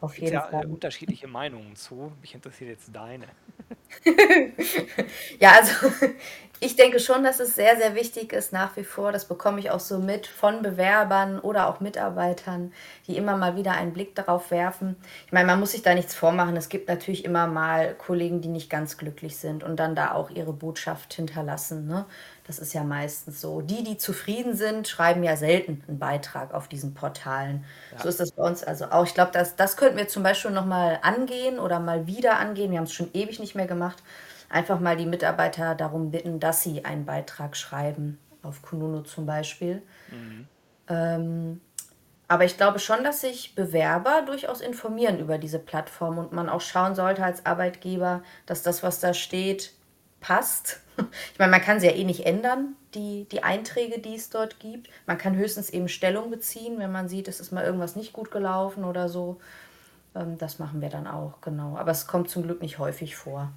Auf 0.00 0.14
gibt 0.14 0.28
es 0.28 0.30
jeden 0.30 0.52
ja 0.52 0.62
äh, 0.62 0.66
unterschiedliche 0.66 1.26
Meinungen 1.26 1.74
zu? 1.74 2.12
Mich 2.20 2.36
interessiert 2.36 2.70
jetzt 2.70 2.94
deine. 2.94 3.26
Ja, 5.40 5.52
also 5.52 5.72
ich 6.60 6.76
denke 6.76 6.98
schon, 7.00 7.22
dass 7.22 7.40
es 7.40 7.54
sehr, 7.54 7.76
sehr 7.76 7.94
wichtig 7.94 8.32
ist 8.32 8.52
nach 8.52 8.76
wie 8.76 8.84
vor. 8.84 9.12
Das 9.12 9.26
bekomme 9.26 9.60
ich 9.60 9.70
auch 9.70 9.80
so 9.80 9.98
mit 9.98 10.26
von 10.26 10.62
Bewerbern 10.62 11.38
oder 11.38 11.68
auch 11.68 11.80
Mitarbeitern, 11.80 12.72
die 13.06 13.16
immer 13.16 13.36
mal 13.36 13.56
wieder 13.56 13.72
einen 13.72 13.92
Blick 13.92 14.14
darauf 14.14 14.50
werfen. 14.50 14.96
Ich 15.26 15.32
meine, 15.32 15.46
man 15.46 15.60
muss 15.60 15.72
sich 15.72 15.82
da 15.82 15.94
nichts 15.94 16.14
vormachen. 16.14 16.56
Es 16.56 16.68
gibt 16.68 16.88
natürlich 16.88 17.24
immer 17.24 17.46
mal 17.46 17.94
Kollegen, 17.94 18.40
die 18.40 18.48
nicht 18.48 18.70
ganz 18.70 18.96
glücklich 18.96 19.36
sind 19.36 19.62
und 19.64 19.76
dann 19.76 19.94
da 19.94 20.12
auch 20.12 20.30
ihre 20.30 20.52
Botschaft 20.52 21.14
hinterlassen. 21.14 21.86
Ne? 21.86 22.06
Das 22.48 22.58
ist 22.58 22.72
ja 22.72 22.82
meistens 22.82 23.40
so. 23.40 23.60
Die, 23.60 23.84
die 23.84 23.98
zufrieden 23.98 24.56
sind, 24.56 24.88
schreiben 24.88 25.22
ja 25.22 25.36
selten 25.36 25.84
einen 25.86 26.00
Beitrag 26.00 26.52
auf 26.52 26.66
diesen 26.66 26.94
Portalen. 26.94 27.64
Ja. 27.92 28.02
So 28.02 28.08
ist 28.08 28.18
das 28.18 28.32
bei 28.32 28.42
uns 28.42 28.64
also 28.64 28.86
auch. 28.86 29.04
Ich 29.04 29.14
glaube, 29.14 29.30
das, 29.32 29.54
das 29.54 29.76
könnten 29.76 29.96
wir 29.96 30.08
zum 30.08 30.24
Beispiel 30.24 30.50
nochmal 30.50 30.98
angehen 31.02 31.60
oder 31.60 31.78
mal 31.78 32.08
wieder 32.08 32.38
angehen. 32.38 32.72
Wir 32.72 32.78
haben 32.78 32.86
es 32.86 32.92
schon 32.92 33.10
ewig 33.12 33.38
nicht 33.38 33.54
mehr 33.54 33.66
gemacht 33.66 34.02
einfach 34.48 34.80
mal 34.80 34.96
die 34.96 35.06
Mitarbeiter 35.06 35.74
darum 35.74 36.10
bitten, 36.10 36.40
dass 36.40 36.62
sie 36.62 36.84
einen 36.84 37.04
Beitrag 37.04 37.56
schreiben, 37.56 38.18
auf 38.42 38.62
Kununu 38.62 39.02
zum 39.02 39.26
Beispiel. 39.26 39.82
Mhm. 40.10 40.48
Ähm, 40.88 41.60
aber 42.28 42.44
ich 42.44 42.56
glaube 42.56 42.78
schon, 42.78 43.04
dass 43.04 43.22
sich 43.22 43.54
Bewerber 43.54 44.22
durchaus 44.26 44.60
informieren 44.60 45.18
über 45.18 45.38
diese 45.38 45.58
Plattform 45.58 46.18
und 46.18 46.32
man 46.32 46.48
auch 46.48 46.60
schauen 46.60 46.94
sollte 46.94 47.24
als 47.24 47.46
Arbeitgeber, 47.46 48.22
dass 48.46 48.62
das, 48.62 48.82
was 48.82 49.00
da 49.00 49.14
steht, 49.14 49.72
passt. 50.20 50.80
Ich 51.32 51.38
meine, 51.38 51.50
man 51.50 51.60
kann 51.60 51.80
sie 51.80 51.86
ja 51.86 51.92
eh 51.92 52.04
nicht 52.04 52.26
ändern, 52.26 52.76
die, 52.94 53.26
die 53.30 53.42
Einträge, 53.42 54.00
die 54.00 54.16
es 54.16 54.30
dort 54.30 54.58
gibt. 54.58 54.88
Man 55.06 55.18
kann 55.18 55.36
höchstens 55.36 55.70
eben 55.70 55.88
Stellung 55.88 56.30
beziehen, 56.30 56.78
wenn 56.78 56.92
man 56.92 57.08
sieht, 57.08 57.28
es 57.28 57.40
ist 57.40 57.52
mal 57.52 57.64
irgendwas 57.64 57.96
nicht 57.96 58.12
gut 58.12 58.30
gelaufen 58.30 58.84
oder 58.84 59.08
so. 59.08 59.38
Ähm, 60.14 60.38
das 60.38 60.58
machen 60.58 60.80
wir 60.80 60.88
dann 60.88 61.06
auch, 61.06 61.40
genau. 61.40 61.76
Aber 61.76 61.90
es 61.90 62.06
kommt 62.06 62.30
zum 62.30 62.42
Glück 62.42 62.62
nicht 62.62 62.78
häufig 62.78 63.16
vor. 63.16 63.52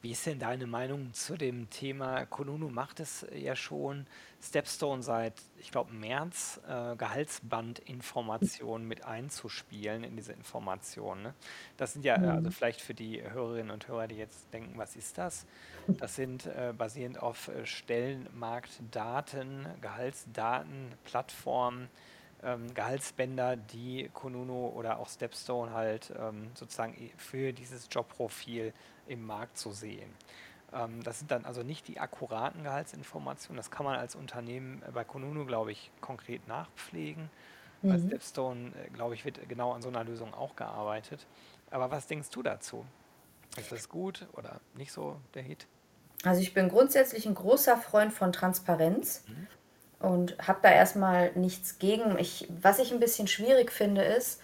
Wie 0.00 0.12
ist 0.12 0.26
denn 0.26 0.38
deine 0.38 0.68
Meinung 0.68 1.12
zu 1.12 1.36
dem 1.36 1.68
Thema? 1.70 2.24
Konunu 2.26 2.68
macht 2.68 3.00
es 3.00 3.26
ja 3.34 3.56
schon. 3.56 4.06
Stepstone 4.40 5.02
seit, 5.02 5.34
ich 5.58 5.72
glaube, 5.72 5.92
März 5.92 6.60
äh, 6.68 6.94
Gehaltsbandinformationen 6.94 8.86
mit 8.86 9.04
einzuspielen 9.04 10.04
in 10.04 10.14
diese 10.14 10.32
Informationen. 10.32 11.22
Ne? 11.22 11.34
Das 11.76 11.94
sind 11.94 12.04
ja, 12.04 12.22
äh, 12.22 12.28
also 12.28 12.52
vielleicht 12.52 12.80
für 12.80 12.94
die 12.94 13.20
Hörerinnen 13.22 13.72
und 13.72 13.88
Hörer, 13.88 14.06
die 14.06 14.16
jetzt 14.16 14.52
denken, 14.52 14.78
was 14.78 14.94
ist 14.94 15.18
das? 15.18 15.46
Das 15.88 16.14
sind 16.14 16.46
äh, 16.46 16.72
basierend 16.76 17.20
auf 17.20 17.48
äh, 17.48 17.66
Stellenmarktdaten, 17.66 19.66
Gehaltsdaten, 19.80 20.92
Plattformen, 21.04 21.88
ähm, 22.44 22.72
Gehaltsbänder, 22.72 23.56
die 23.56 24.10
Konunu 24.12 24.68
oder 24.68 25.00
auch 25.00 25.08
Stepstone 25.08 25.72
halt 25.72 26.12
ähm, 26.16 26.52
sozusagen 26.54 27.10
für 27.16 27.52
dieses 27.52 27.88
Jobprofil 27.90 28.72
im 29.08 29.26
Markt 29.26 29.58
zu 29.58 29.72
sehen. 29.72 30.10
Ähm, 30.72 31.02
das 31.02 31.18
sind 31.18 31.30
dann 31.30 31.44
also 31.44 31.62
nicht 31.62 31.88
die 31.88 31.98
akkuraten 31.98 32.62
Gehaltsinformationen. 32.62 33.56
Das 33.56 33.70
kann 33.70 33.84
man 33.84 33.98
als 33.98 34.14
Unternehmen 34.14 34.82
bei 34.92 35.04
Konunu, 35.04 35.46
glaube 35.46 35.72
ich, 35.72 35.90
konkret 36.00 36.46
nachpflegen. 36.46 37.30
Mhm. 37.82 37.88
Bei 37.88 37.98
Stepstone, 37.98 38.72
äh, 38.84 38.90
glaube 38.90 39.14
ich, 39.14 39.24
wird 39.24 39.48
genau 39.48 39.72
an 39.72 39.82
so 39.82 39.88
einer 39.88 40.04
Lösung 40.04 40.34
auch 40.34 40.56
gearbeitet. 40.56 41.26
Aber 41.70 41.90
was 41.90 42.06
denkst 42.06 42.30
du 42.30 42.42
dazu? 42.42 42.84
Ist 43.56 43.72
das 43.72 43.88
gut 43.88 44.26
oder 44.32 44.60
nicht 44.74 44.92
so 44.92 45.20
der 45.34 45.42
Hit? 45.42 45.66
Also 46.24 46.40
ich 46.40 46.54
bin 46.54 46.68
grundsätzlich 46.68 47.26
ein 47.26 47.34
großer 47.34 47.76
Freund 47.76 48.12
von 48.12 48.32
Transparenz 48.32 49.24
mhm. 49.26 50.06
und 50.06 50.38
habe 50.46 50.58
da 50.62 50.70
erstmal 50.70 51.32
nichts 51.32 51.78
gegen. 51.78 52.18
Ich, 52.18 52.48
was 52.60 52.78
ich 52.78 52.92
ein 52.92 53.00
bisschen 53.00 53.28
schwierig 53.28 53.72
finde, 53.72 54.02
ist, 54.02 54.40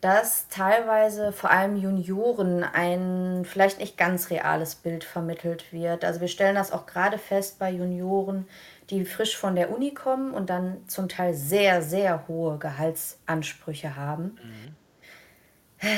dass 0.00 0.48
teilweise 0.48 1.32
vor 1.32 1.50
allem 1.50 1.76
Junioren 1.76 2.62
ein 2.62 3.44
vielleicht 3.44 3.80
nicht 3.80 3.96
ganz 3.96 4.30
reales 4.30 4.76
Bild 4.76 5.02
vermittelt 5.02 5.72
wird. 5.72 6.04
Also 6.04 6.20
wir 6.20 6.28
stellen 6.28 6.54
das 6.54 6.70
auch 6.70 6.86
gerade 6.86 7.18
fest 7.18 7.58
bei 7.58 7.70
Junioren, 7.70 8.46
die 8.90 9.04
frisch 9.04 9.36
von 9.36 9.56
der 9.56 9.70
Uni 9.70 9.92
kommen 9.92 10.32
und 10.32 10.50
dann 10.50 10.86
zum 10.86 11.08
Teil 11.08 11.34
sehr, 11.34 11.82
sehr 11.82 12.28
hohe 12.28 12.58
Gehaltsansprüche 12.58 13.96
haben. 13.96 14.38
Mhm. 14.42 15.88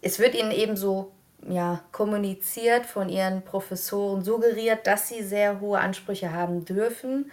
Es 0.00 0.18
wird 0.18 0.34
ihnen 0.34 0.52
eben 0.52 0.76
so 0.76 1.12
ja, 1.48 1.80
kommuniziert 1.92 2.86
von 2.86 3.08
ihren 3.08 3.42
Professoren, 3.42 4.22
suggeriert, 4.22 4.86
dass 4.86 5.08
sie 5.08 5.22
sehr 5.22 5.60
hohe 5.60 5.78
Ansprüche 5.78 6.32
haben 6.32 6.64
dürfen. 6.64 7.30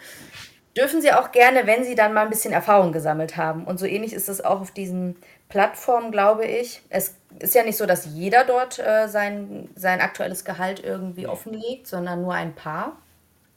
Dürfen 0.75 1.01
sie 1.01 1.11
auch 1.11 1.31
gerne, 1.31 1.65
wenn 1.65 1.83
sie 1.83 1.95
dann 1.95 2.13
mal 2.13 2.21
ein 2.21 2.29
bisschen 2.29 2.53
Erfahrung 2.53 2.91
gesammelt 2.91 3.35
haben. 3.35 3.65
Und 3.65 3.79
so 3.79 3.85
ähnlich 3.85 4.13
ist 4.13 4.29
es 4.29 4.43
auch 4.43 4.61
auf 4.61 4.71
diesen 4.71 5.17
Plattformen, 5.49 6.11
glaube 6.11 6.45
ich. 6.45 6.81
Es 6.89 7.15
ist 7.39 7.55
ja 7.55 7.63
nicht 7.63 7.77
so, 7.77 7.85
dass 7.85 8.05
jeder 8.05 8.43
dort 8.43 8.79
äh, 8.79 9.07
sein, 9.07 9.69
sein 9.75 10.01
aktuelles 10.01 10.43
Gehalt 10.43 10.83
irgendwie 10.83 11.27
offenlegt, 11.27 11.87
sondern 11.87 12.21
nur 12.21 12.33
ein 12.33 12.53
paar. 12.53 12.97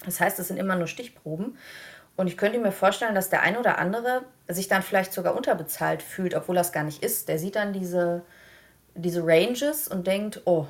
Das 0.04 0.20
heißt, 0.20 0.38
es 0.38 0.48
sind 0.48 0.56
immer 0.56 0.76
nur 0.76 0.86
Stichproben. 0.86 1.58
Und 2.16 2.26
ich 2.26 2.36
könnte 2.36 2.58
mir 2.58 2.72
vorstellen, 2.72 3.14
dass 3.14 3.30
der 3.30 3.42
ein 3.42 3.56
oder 3.56 3.78
andere 3.78 4.22
sich 4.46 4.68
dann 4.68 4.82
vielleicht 4.82 5.12
sogar 5.12 5.34
unterbezahlt 5.34 6.02
fühlt, 6.02 6.34
obwohl 6.34 6.54
das 6.54 6.72
gar 6.72 6.84
nicht 6.84 7.02
ist. 7.02 7.28
Der 7.28 7.38
sieht 7.38 7.56
dann 7.56 7.72
diese, 7.72 8.22
diese 8.94 9.26
Ranges 9.26 9.88
und 9.88 10.06
denkt, 10.06 10.42
oh, 10.44 10.66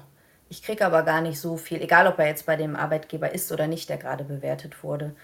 ich 0.48 0.62
kriege 0.62 0.85
aber 0.85 1.02
gar 1.02 1.20
nicht 1.20 1.40
so 1.40 1.56
viel, 1.56 1.80
egal 1.80 2.06
ob 2.06 2.18
er 2.18 2.26
jetzt 2.26 2.46
bei 2.46 2.56
dem 2.56 2.76
Arbeitgeber 2.76 3.33
ist 3.33 3.52
oder 3.52 3.66
nicht, 3.66 3.88
der 3.88 3.98
gerade 3.98 4.24
bewertet 4.24 4.83
wurde. 4.83 5.14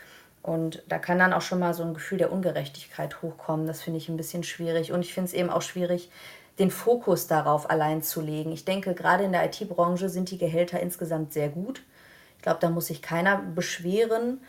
Und 0.47 0.85
da 0.87 1.01
kann 1.01 1.19
dann 1.19 1.33
auch 1.33 1.43
schon 1.43 1.59
mal 1.59 1.75
so 1.75 1.83
ein 1.83 1.93
Gefühl 1.93 2.19
der 2.19 2.31
Ungerechtigkeit 2.31 3.21
hochkommen. 3.21 3.67
Das 3.67 3.83
finde 3.83 3.99
ich 3.99 4.09
ein 4.09 4.17
bisschen 4.17 4.45
schwierig. 4.45 4.93
Und 4.93 5.01
ich 5.01 5.13
finde 5.13 5.27
es 5.27 5.35
eben 5.35 5.51
auch 5.51 5.61
schwierig, 5.61 6.09
den 6.61 6.71
Fokus 6.71 7.27
darauf 7.27 7.69
allein 7.69 8.01
zu 8.01 8.21
legen. 8.21 8.53
Ich 8.53 8.65
denke, 8.65 8.95
gerade 8.95 9.25
in 9.25 9.33
der 9.33 9.45
IT-Branche 9.45 10.09
sind 10.09 10.31
die 10.31 10.39
Gehälter 10.39 10.79
insgesamt 10.79 11.33
sehr 11.33 11.49
gut. 11.49 11.83
Ich 12.37 12.43
glaube, 12.43 12.61
da 12.61 12.71
muss 12.71 12.87
sich 12.87 13.03
keiner 13.03 13.39
beschweren. 13.39 14.41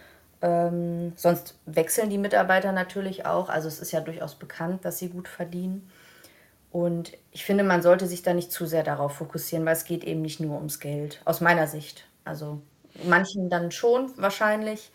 Ähm, 0.43 1.13
sonst 1.15 1.57
wechseln 1.65 2.12
die 2.12 2.19
Mitarbeiter 2.19 2.73
natürlich 2.73 3.25
auch. 3.25 3.49
Also 3.49 3.67
es 3.67 3.79
ist 3.79 3.91
ja 3.91 3.99
durchaus 3.99 4.36
bekannt, 4.36 4.86
dass 4.86 4.99
sie 4.99 5.10
gut 5.10 5.27
verdienen. 5.27 5.89
Und 6.71 7.13
ich 7.31 7.43
finde, 7.43 7.63
man 7.63 7.81
sollte 7.81 8.05
sich 8.05 8.21
da 8.21 8.36
nicht 8.36 8.51
zu 8.51 8.67
sehr 8.67 8.83
darauf 8.83 9.13
fokussieren, 9.13 9.65
weil 9.65 9.73
es 9.73 9.86
geht 9.86 10.03
eben 10.03 10.21
nicht 10.21 10.39
nur 10.39 10.57
ums 10.57 10.79
Geld, 10.79 11.23
aus 11.25 11.41
meiner 11.41 11.65
Sicht. 11.65 12.05
Also 12.23 12.62
manchen 13.03 13.49
dann 13.49 13.71
schon 13.71 14.12
wahrscheinlich. 14.17 14.91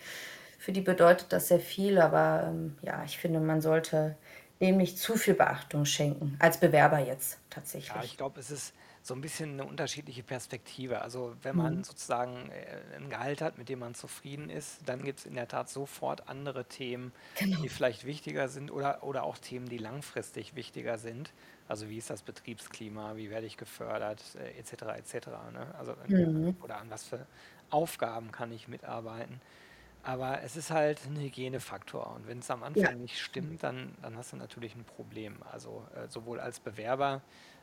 Für 0.62 0.70
die 0.70 0.80
bedeutet 0.80 1.32
das 1.32 1.48
sehr 1.48 1.58
viel, 1.58 1.98
aber 1.98 2.44
ähm, 2.46 2.76
ja, 2.82 3.02
ich 3.02 3.18
finde, 3.18 3.40
man 3.40 3.60
sollte 3.60 4.14
dem 4.60 4.76
nicht 4.76 4.96
zu 4.96 5.16
viel 5.16 5.34
Beachtung 5.34 5.84
schenken, 5.84 6.36
als 6.38 6.60
Bewerber 6.60 7.00
jetzt 7.00 7.40
tatsächlich. 7.50 7.92
Ja, 7.92 8.04
ich 8.04 8.16
glaube, 8.16 8.38
es 8.38 8.52
ist 8.52 8.72
so 9.02 9.12
ein 9.12 9.20
bisschen 9.20 9.54
eine 9.54 9.64
unterschiedliche 9.64 10.22
Perspektive. 10.22 11.02
Also 11.02 11.34
wenn 11.42 11.56
man 11.56 11.78
mhm. 11.78 11.82
sozusagen 11.82 12.48
äh, 12.50 12.96
ein 12.96 13.10
Gehalt 13.10 13.42
hat, 13.42 13.58
mit 13.58 13.70
dem 13.70 13.80
man 13.80 13.96
zufrieden 13.96 14.50
ist, 14.50 14.78
dann 14.86 15.02
gibt 15.02 15.18
es 15.18 15.26
in 15.26 15.34
der 15.34 15.48
Tat 15.48 15.68
sofort 15.68 16.28
andere 16.28 16.64
Themen, 16.64 17.10
genau. 17.36 17.60
die 17.60 17.68
vielleicht 17.68 18.04
wichtiger 18.06 18.48
sind 18.48 18.70
oder, 18.70 19.02
oder 19.02 19.24
auch 19.24 19.38
Themen, 19.38 19.68
die 19.68 19.78
langfristig 19.78 20.54
wichtiger 20.54 20.96
sind. 20.96 21.32
Also 21.66 21.88
wie 21.88 21.98
ist 21.98 22.08
das 22.08 22.22
Betriebsklima, 22.22 23.16
wie 23.16 23.30
werde 23.30 23.48
ich 23.48 23.56
gefördert, 23.56 24.22
äh, 24.36 24.60
etc. 24.60 24.82
etc. 24.96 25.26
Ne? 25.52 25.74
Also, 25.76 25.96
mhm. 26.06 26.54
Oder 26.62 26.76
an 26.76 26.88
was 26.88 27.02
für 27.02 27.26
Aufgaben 27.68 28.30
kann 28.30 28.52
ich 28.52 28.68
mitarbeiten. 28.68 29.40
Aber 30.04 30.42
es 30.42 30.56
ist 30.56 30.70
halt 30.70 31.00
ein 31.06 31.16
Hygienefaktor. 31.16 32.14
Und 32.14 32.26
wenn 32.26 32.40
es 32.40 32.50
am 32.50 32.62
Anfang 32.62 32.82
ja. 32.82 32.92
nicht 32.92 33.18
stimmt, 33.20 33.62
dann, 33.62 33.94
dann 34.02 34.16
hast 34.16 34.32
du 34.32 34.36
natürlich 34.36 34.74
ein 34.74 34.84
Problem. 34.84 35.36
Also 35.50 35.84
äh, 35.94 36.08
sowohl 36.08 36.40
als 36.40 36.58
Bewerber 36.58 37.22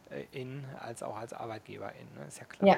äh, 0.09 0.23
in 0.31 0.65
als 0.79 1.03
auch 1.03 1.17
als 1.17 1.33
Arbeitgeber 1.33 1.91
in, 1.95 2.19
ne? 2.19 2.27
ist 2.27 2.39
ja 2.39 2.45
klar. 2.45 2.67
Ja, 2.67 2.77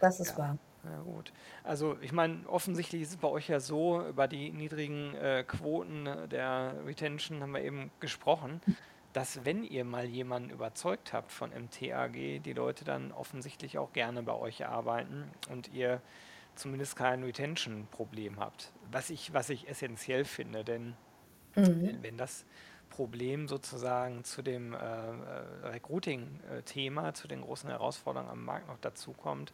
das 0.00 0.20
ist 0.20 0.32
ja. 0.32 0.38
wahr. 0.38 0.58
Ja, 0.84 1.00
gut. 1.00 1.32
Also 1.62 1.96
ich 2.00 2.12
meine, 2.12 2.46
offensichtlich 2.46 3.02
ist 3.02 3.10
es 3.10 3.16
bei 3.16 3.28
euch 3.28 3.48
ja 3.48 3.60
so, 3.60 4.06
über 4.06 4.28
die 4.28 4.50
niedrigen 4.52 5.14
äh, 5.14 5.44
Quoten 5.46 6.08
der 6.30 6.74
Retention 6.84 7.40
haben 7.40 7.52
wir 7.52 7.62
eben 7.62 7.90
gesprochen, 8.00 8.60
dass 9.14 9.44
wenn 9.44 9.64
ihr 9.64 9.84
mal 9.84 10.04
jemanden 10.04 10.50
überzeugt 10.50 11.12
habt 11.12 11.32
von 11.32 11.50
MTAG, 11.50 12.42
die 12.42 12.52
Leute 12.52 12.84
dann 12.84 13.12
offensichtlich 13.12 13.78
auch 13.78 13.92
gerne 13.92 14.22
bei 14.22 14.34
euch 14.34 14.66
arbeiten 14.66 15.30
und 15.50 15.72
ihr 15.72 16.02
zumindest 16.54 16.96
kein 16.96 17.22
Retention-Problem 17.22 18.38
habt. 18.38 18.72
Was 18.90 19.10
ich, 19.10 19.32
was 19.32 19.50
ich 19.50 19.68
essentiell 19.68 20.24
finde, 20.24 20.64
denn 20.64 20.94
mhm. 21.54 21.98
wenn 22.02 22.16
das 22.16 22.44
Problem 22.90 23.48
sozusagen 23.48 24.22
zu 24.24 24.42
dem 24.42 24.72
äh, 24.72 24.76
äh, 24.76 25.66
Recruiting-Thema, 25.66 27.14
zu 27.14 27.26
den 27.26 27.40
großen 27.40 27.68
Herausforderungen 27.68 28.30
am 28.30 28.44
Markt 28.44 28.68
noch 28.68 28.78
dazukommt, 28.78 29.52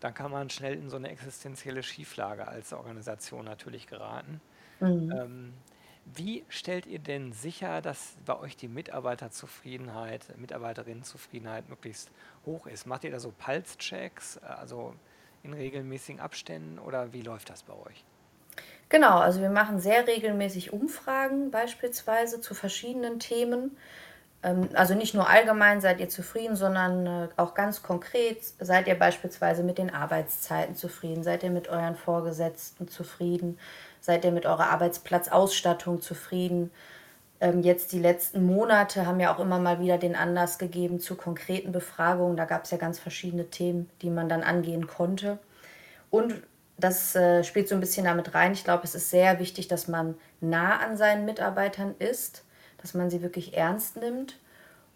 dann 0.00 0.14
kann 0.14 0.30
man 0.30 0.48
schnell 0.48 0.74
in 0.74 0.88
so 0.88 0.96
eine 0.96 1.10
existenzielle 1.10 1.82
Schieflage 1.82 2.48
als 2.48 2.72
Organisation 2.72 3.44
natürlich 3.44 3.86
geraten. 3.86 4.40
Mhm. 4.80 5.12
Ähm, 5.12 5.52
wie 6.06 6.44
stellt 6.48 6.86
ihr 6.86 6.98
denn 6.98 7.32
sicher, 7.32 7.82
dass 7.82 8.16
bei 8.24 8.38
euch 8.38 8.56
die 8.56 8.68
Mitarbeiterzufriedenheit, 8.68 10.36
Mitarbeiterinnenzufriedenheit 10.38 11.68
möglichst 11.68 12.10
hoch 12.46 12.66
ist? 12.66 12.86
Macht 12.86 13.04
ihr 13.04 13.10
da 13.10 13.20
so 13.20 13.30
Pulse-Checks, 13.30 14.38
also 14.38 14.94
in 15.42 15.52
regelmäßigen 15.52 16.20
Abständen 16.20 16.78
oder 16.78 17.12
wie 17.12 17.22
läuft 17.22 17.50
das 17.50 17.62
bei 17.62 17.74
euch? 17.74 18.04
Genau, 18.88 19.18
also 19.18 19.40
wir 19.40 19.50
machen 19.50 19.78
sehr 19.78 20.06
regelmäßig 20.06 20.72
Umfragen 20.72 21.50
beispielsweise 21.50 22.40
zu 22.40 22.54
verschiedenen 22.54 23.20
Themen. 23.20 23.76
Ähm, 24.42 24.68
also 24.74 24.94
nicht 24.94 25.14
nur 25.14 25.28
allgemein 25.28 25.80
seid 25.80 26.00
ihr 26.00 26.08
zufrieden, 26.08 26.56
sondern 26.56 27.06
äh, 27.06 27.28
auch 27.36 27.54
ganz 27.54 27.82
konkret 27.82 28.42
seid 28.58 28.88
ihr 28.88 28.98
beispielsweise 28.98 29.62
mit 29.62 29.78
den 29.78 29.94
Arbeitszeiten 29.94 30.74
zufrieden, 30.74 31.22
seid 31.22 31.42
ihr 31.42 31.50
mit 31.50 31.68
euren 31.68 31.96
Vorgesetzten 31.96 32.88
zufrieden, 32.88 33.58
seid 34.00 34.24
ihr 34.24 34.32
mit 34.32 34.46
eurer 34.46 34.70
Arbeitsplatzausstattung 34.70 36.00
zufrieden. 36.00 36.70
Ähm, 37.40 37.62
jetzt 37.62 37.92
die 37.92 37.98
letzten 37.98 38.44
Monate 38.44 39.06
haben 39.06 39.20
ja 39.20 39.34
auch 39.34 39.40
immer 39.40 39.58
mal 39.58 39.80
wieder 39.80 39.98
den 39.98 40.14
Anlass 40.14 40.58
gegeben 40.58 41.00
zu 41.00 41.16
konkreten 41.16 41.72
Befragungen. 41.72 42.36
Da 42.36 42.44
gab 42.44 42.64
es 42.64 42.70
ja 42.70 42.76
ganz 42.76 42.98
verschiedene 42.98 43.48
Themen, 43.48 43.88
die 44.02 44.10
man 44.10 44.28
dann 44.28 44.42
angehen 44.42 44.86
konnte. 44.86 45.38
Und 46.10 46.34
das 46.76 47.14
äh, 47.14 47.44
spielt 47.44 47.68
so 47.68 47.74
ein 47.74 47.80
bisschen 47.80 48.04
damit 48.04 48.34
rein. 48.34 48.52
Ich 48.52 48.64
glaube, 48.64 48.84
es 48.84 48.94
ist 48.94 49.10
sehr 49.10 49.38
wichtig, 49.38 49.68
dass 49.68 49.88
man 49.88 50.16
nah 50.40 50.78
an 50.78 50.96
seinen 50.96 51.24
Mitarbeitern 51.24 51.94
ist, 51.98 52.44
dass 52.78 52.94
man 52.94 53.10
sie 53.10 53.22
wirklich 53.22 53.56
ernst 53.56 53.96
nimmt 53.96 54.38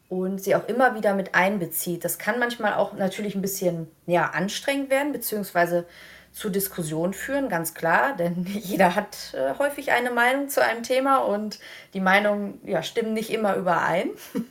und 0.08 0.42
sie 0.42 0.54
auch 0.54 0.68
immer 0.68 0.94
wieder 0.94 1.14
mit 1.14 1.34
einbezieht. 1.34 2.04
Das 2.04 2.18
kann 2.18 2.38
manchmal 2.38 2.74
auch 2.74 2.94
natürlich 2.94 3.34
ein 3.34 3.42
bisschen 3.42 3.88
ja, 4.06 4.30
anstrengend 4.30 4.90
werden, 4.90 5.12
beziehungsweise 5.12 5.86
zu 6.34 6.50
Diskussionen 6.50 7.14
führen, 7.14 7.48
ganz 7.48 7.74
klar, 7.74 8.14
denn 8.16 8.44
jeder 8.46 8.94
hat 8.94 9.34
äh, 9.34 9.54
häufig 9.58 9.92
eine 9.92 10.10
Meinung 10.10 10.48
zu 10.48 10.62
einem 10.62 10.82
Thema 10.82 11.18
und 11.18 11.60
die 11.94 12.00
Meinungen 12.00 12.60
ja, 12.64 12.82
stimmen 12.82 13.14
nicht 13.14 13.30
immer 13.30 13.54
überein. 13.54 14.10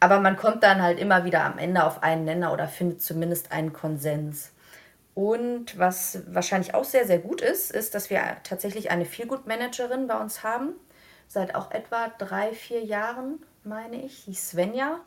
Aber 0.00 0.20
man 0.20 0.36
kommt 0.36 0.62
dann 0.62 0.80
halt 0.80 1.00
immer 1.00 1.24
wieder 1.24 1.44
am 1.44 1.58
Ende 1.58 1.82
auf 1.82 2.04
einen 2.04 2.24
Nenner 2.24 2.52
oder 2.52 2.68
findet 2.68 3.02
zumindest 3.02 3.50
einen 3.50 3.72
Konsens. 3.72 4.52
Und 5.14 5.76
was 5.76 6.20
wahrscheinlich 6.28 6.74
auch 6.74 6.84
sehr, 6.84 7.04
sehr 7.04 7.18
gut 7.18 7.40
ist, 7.40 7.72
ist, 7.72 7.96
dass 7.96 8.08
wir 8.08 8.20
tatsächlich 8.44 8.92
eine 8.92 9.04
Feelgood-Managerin 9.04 10.06
bei 10.06 10.16
uns 10.16 10.44
haben. 10.44 10.74
Seit 11.26 11.56
auch 11.56 11.72
etwa 11.72 12.12
drei, 12.18 12.52
vier 12.52 12.84
Jahren, 12.84 13.42
meine 13.64 14.00
ich, 14.04 14.26
die 14.26 14.34
Svenja. 14.34 15.00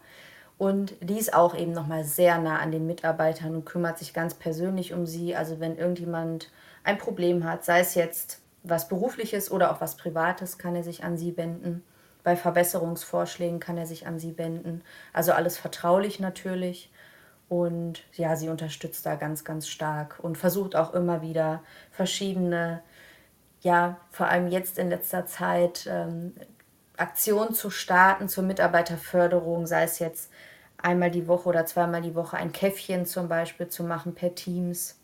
Und 0.61 0.93
die 1.01 1.17
ist 1.17 1.33
auch 1.33 1.55
eben 1.55 1.71
nochmal 1.71 2.03
sehr 2.03 2.37
nah 2.37 2.59
an 2.59 2.71
den 2.71 2.85
Mitarbeitern 2.85 3.55
und 3.55 3.65
kümmert 3.65 3.97
sich 3.97 4.13
ganz 4.13 4.35
persönlich 4.35 4.93
um 4.93 5.07
sie. 5.07 5.35
Also 5.35 5.59
wenn 5.59 5.75
irgendjemand 5.75 6.51
ein 6.83 6.99
Problem 6.99 7.45
hat, 7.45 7.65
sei 7.65 7.79
es 7.79 7.95
jetzt 7.95 8.41
was 8.61 8.87
berufliches 8.87 9.49
oder 9.49 9.71
auch 9.71 9.81
was 9.81 9.97
privates, 9.97 10.59
kann 10.59 10.75
er 10.75 10.83
sich 10.83 11.03
an 11.03 11.17
sie 11.17 11.35
wenden. 11.35 11.83
Bei 12.23 12.35
Verbesserungsvorschlägen 12.35 13.59
kann 13.59 13.75
er 13.75 13.87
sich 13.87 14.05
an 14.05 14.19
sie 14.19 14.37
wenden. 14.37 14.83
Also 15.13 15.31
alles 15.31 15.57
vertraulich 15.57 16.19
natürlich. 16.19 16.91
Und 17.49 18.03
ja, 18.13 18.35
sie 18.35 18.49
unterstützt 18.49 19.03
da 19.07 19.15
ganz, 19.15 19.43
ganz 19.43 19.67
stark 19.67 20.19
und 20.21 20.37
versucht 20.37 20.75
auch 20.75 20.93
immer 20.93 21.23
wieder 21.23 21.63
verschiedene, 21.89 22.83
ja, 23.61 23.97
vor 24.11 24.27
allem 24.27 24.47
jetzt 24.47 24.77
in 24.77 24.91
letzter 24.91 25.25
Zeit, 25.25 25.87
ähm, 25.89 26.35
Aktionen 26.97 27.55
zu 27.55 27.71
starten 27.71 28.29
zur 28.29 28.43
Mitarbeiterförderung, 28.43 29.65
sei 29.65 29.85
es 29.85 29.97
jetzt 29.97 30.29
einmal 30.83 31.11
die 31.11 31.27
Woche 31.27 31.49
oder 31.49 31.65
zweimal 31.65 32.01
die 32.01 32.15
Woche 32.15 32.37
ein 32.37 32.51
Käffchen 32.51 33.05
zum 33.05 33.27
Beispiel 33.27 33.67
zu 33.67 33.83
machen 33.83 34.15
per 34.15 34.35
Teams, 34.35 34.99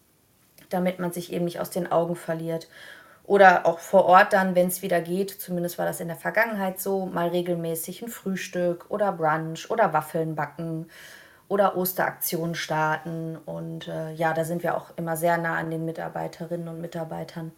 damit 0.70 1.00
man 1.00 1.12
sich 1.12 1.32
eben 1.32 1.46
nicht 1.46 1.60
aus 1.60 1.70
den 1.70 1.92
Augen 1.92 2.16
verliert. 2.16 2.68
Oder 3.24 3.66
auch 3.66 3.80
vor 3.80 4.06
Ort 4.06 4.32
dann, 4.32 4.56
wenn 4.56 4.68
es 4.68 4.82
wieder 4.82 5.02
geht, 5.02 5.32
zumindest 5.32 5.78
war 5.78 5.86
das 5.86 6.00
in 6.00 6.08
der 6.08 6.16
Vergangenheit 6.16 6.80
so, 6.80 7.06
mal 7.06 7.28
regelmäßig 7.28 8.02
ein 8.02 8.08
Frühstück 8.08 8.86
oder 8.90 9.12
Brunch 9.12 9.70
oder 9.70 9.92
Waffeln 9.92 10.36
backen 10.36 10.88
oder 11.50 11.76
Osteraktionen 11.76 12.56
starten. 12.56 13.38
Und 13.46 13.90
äh, 13.90 14.14
ja, 14.14 14.34
da 14.34 14.46
sind 14.46 14.64
wir 14.64 14.78
auch 14.78 14.92
immer 14.96 15.18
sehr 15.18 15.38
nah 15.38 15.58
an 15.58 15.70
den 15.70 15.84
Mitarbeiterinnen 15.84 16.70
und 16.70 16.80
Mitarbeitern 16.80 17.52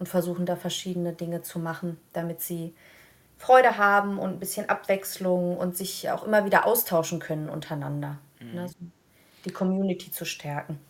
und 0.00 0.08
versuchen 0.08 0.44
da 0.44 0.56
verschiedene 0.56 1.12
Dinge 1.12 1.42
zu 1.42 1.60
machen, 1.60 2.00
damit 2.12 2.40
sie 2.40 2.74
Freude 3.42 3.76
haben 3.78 4.18
und 4.18 4.30
ein 4.30 4.38
bisschen 4.40 4.68
Abwechslung 4.68 5.56
und 5.58 5.76
sich 5.76 6.10
auch 6.10 6.24
immer 6.24 6.44
wieder 6.44 6.66
austauschen 6.66 7.18
können 7.20 7.48
untereinander, 7.50 8.18
ne, 8.52 8.68
Mhm. 8.68 8.68
so 8.68 8.74
die 9.44 9.52
Community 9.52 10.10
zu 10.12 10.24
stärken. 10.24 10.80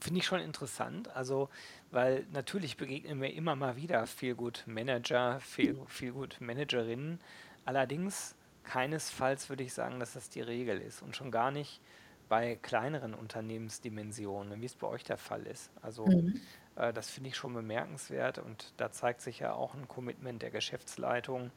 Finde 0.00 0.20
ich 0.20 0.26
schon 0.26 0.40
interessant. 0.40 1.08
Also, 1.16 1.50
weil 1.90 2.24
natürlich 2.30 2.76
begegnen 2.76 3.18
mir 3.18 3.32
immer 3.32 3.56
mal 3.56 3.76
wieder 3.76 4.06
viel 4.06 4.34
gut 4.36 4.62
Manager, 4.66 5.40
viel, 5.40 5.84
viel 5.88 6.12
gut 6.12 6.36
Managerinnen. 6.40 7.20
Allerdings 7.64 8.36
keinesfalls 8.62 9.48
würde 9.48 9.64
ich 9.64 9.74
sagen, 9.74 9.98
dass 9.98 10.12
das 10.12 10.28
die 10.30 10.40
Regel 10.40 10.80
ist 10.80 11.02
und 11.02 11.16
schon 11.16 11.30
gar 11.32 11.50
nicht 11.50 11.82
bei 12.28 12.56
kleineren 12.56 13.14
Unternehmensdimensionen, 13.14 14.60
wie 14.60 14.66
es 14.66 14.76
bei 14.76 14.86
euch 14.86 15.02
der 15.04 15.18
Fall 15.18 15.46
ist. 15.46 15.72
Also, 15.82 16.14
Mhm. 16.14 16.48
äh, 16.76 16.92
das 16.92 17.10
finde 17.10 17.30
ich 17.30 17.36
schon 17.36 17.54
bemerkenswert 17.54 18.38
und 18.38 18.74
da 18.78 18.90
zeigt 18.92 19.20
sich 19.22 19.40
ja 19.40 19.54
auch 19.54 19.74
ein 19.74 19.88
Commitment 19.88 20.42
der 20.42 20.50
Geschäftsleitung 20.50 21.52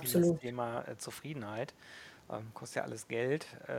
in 0.00 0.12
das 0.14 0.32
Absolut. 0.32 0.40
Thema 0.40 0.82
äh, 0.88 0.96
Zufriedenheit. 0.96 1.74
Ähm, 2.30 2.52
kostet 2.54 2.76
ja 2.76 2.82
alles 2.84 3.08
Geld. 3.08 3.46
Äh, 3.68 3.72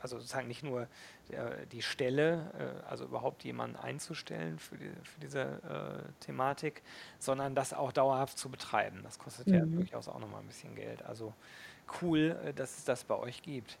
also 0.00 0.18
sozusagen 0.18 0.48
nicht 0.48 0.62
nur 0.62 0.88
äh, 1.28 1.66
die 1.72 1.82
Stelle, 1.82 2.80
äh, 2.84 2.88
also 2.88 3.04
überhaupt 3.04 3.44
jemanden 3.44 3.76
einzustellen 3.76 4.58
für, 4.58 4.78
die, 4.78 4.90
für 5.02 5.20
diese 5.20 5.40
äh, 5.40 6.12
Thematik, 6.24 6.82
sondern 7.18 7.54
das 7.54 7.72
auch 7.74 7.92
dauerhaft 7.92 8.38
zu 8.38 8.48
betreiben. 8.50 9.00
Das 9.02 9.18
kostet 9.18 9.50
ja 9.50 9.66
Mhm. 9.66 9.74
durchaus 9.74 10.08
auch 10.08 10.18
nochmal 10.18 10.40
ein 10.40 10.46
bisschen 10.46 10.74
Geld. 10.74 11.02
Also 11.02 11.34
cool, 12.00 12.52
dass 12.56 12.78
es 12.78 12.84
das 12.84 13.04
bei 13.04 13.14
euch 13.16 13.42
gibt. 13.42 13.78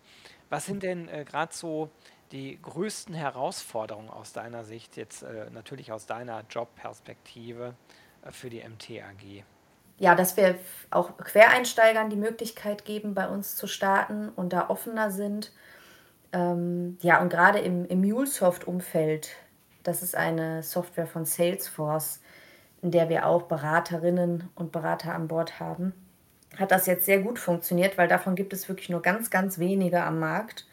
Was 0.50 0.66
sind 0.66 0.82
denn 0.82 1.06
gerade 1.24 1.54
so 1.54 1.90
die 2.32 2.58
größten 2.60 3.14
Herausforderungen 3.14 4.10
aus 4.10 4.32
deiner 4.32 4.64
Sicht, 4.64 4.96
jetzt 4.96 5.24
natürlich 5.52 5.90
aus 5.92 6.06
deiner 6.06 6.42
Jobperspektive 6.50 7.74
für 8.30 8.50
die 8.50 8.62
MT 8.62 9.02
Ja, 9.98 10.14
dass 10.14 10.36
wir 10.36 10.56
auch 10.90 11.16
Quereinsteigern 11.18 12.10
die 12.10 12.16
Möglichkeit 12.16 12.84
geben, 12.84 13.14
bei 13.14 13.28
uns 13.28 13.56
zu 13.56 13.66
starten 13.66 14.28
und 14.28 14.52
da 14.52 14.68
offener 14.70 15.10
sind. 15.10 15.52
Ähm, 16.32 16.98
ja, 17.02 17.20
und 17.22 17.30
grade 17.30 17.60
im 17.60 17.86
im 17.86 18.00
MuleSoft-Umfeld, 18.00 19.30
das 19.84 20.02
ist 20.02 20.16
eine 20.16 20.62
Software 20.62 21.06
von 21.06 21.24
Salesforce, 21.26 22.20
in 22.82 22.90
der 22.92 23.08
wir 23.08 23.26
auch 23.26 23.44
Beraterinnen 23.44 24.50
und 24.54 24.72
Berater 24.72 25.14
an 25.14 25.28
Bord 25.28 25.60
haben, 25.60 25.94
hat 26.58 26.70
das 26.72 26.86
jetzt 26.86 27.06
sehr 27.06 27.20
gut 27.20 27.38
funktioniert, 27.38 27.98
weil 27.98 28.08
davon 28.08 28.34
gibt 28.36 28.52
es 28.52 28.68
wirklich 28.68 28.88
nur 28.90 29.02
ganz, 29.02 29.30
ganz 29.30 29.58
wenige 29.58 30.02
am 30.04 30.18
Markt. 30.20 30.66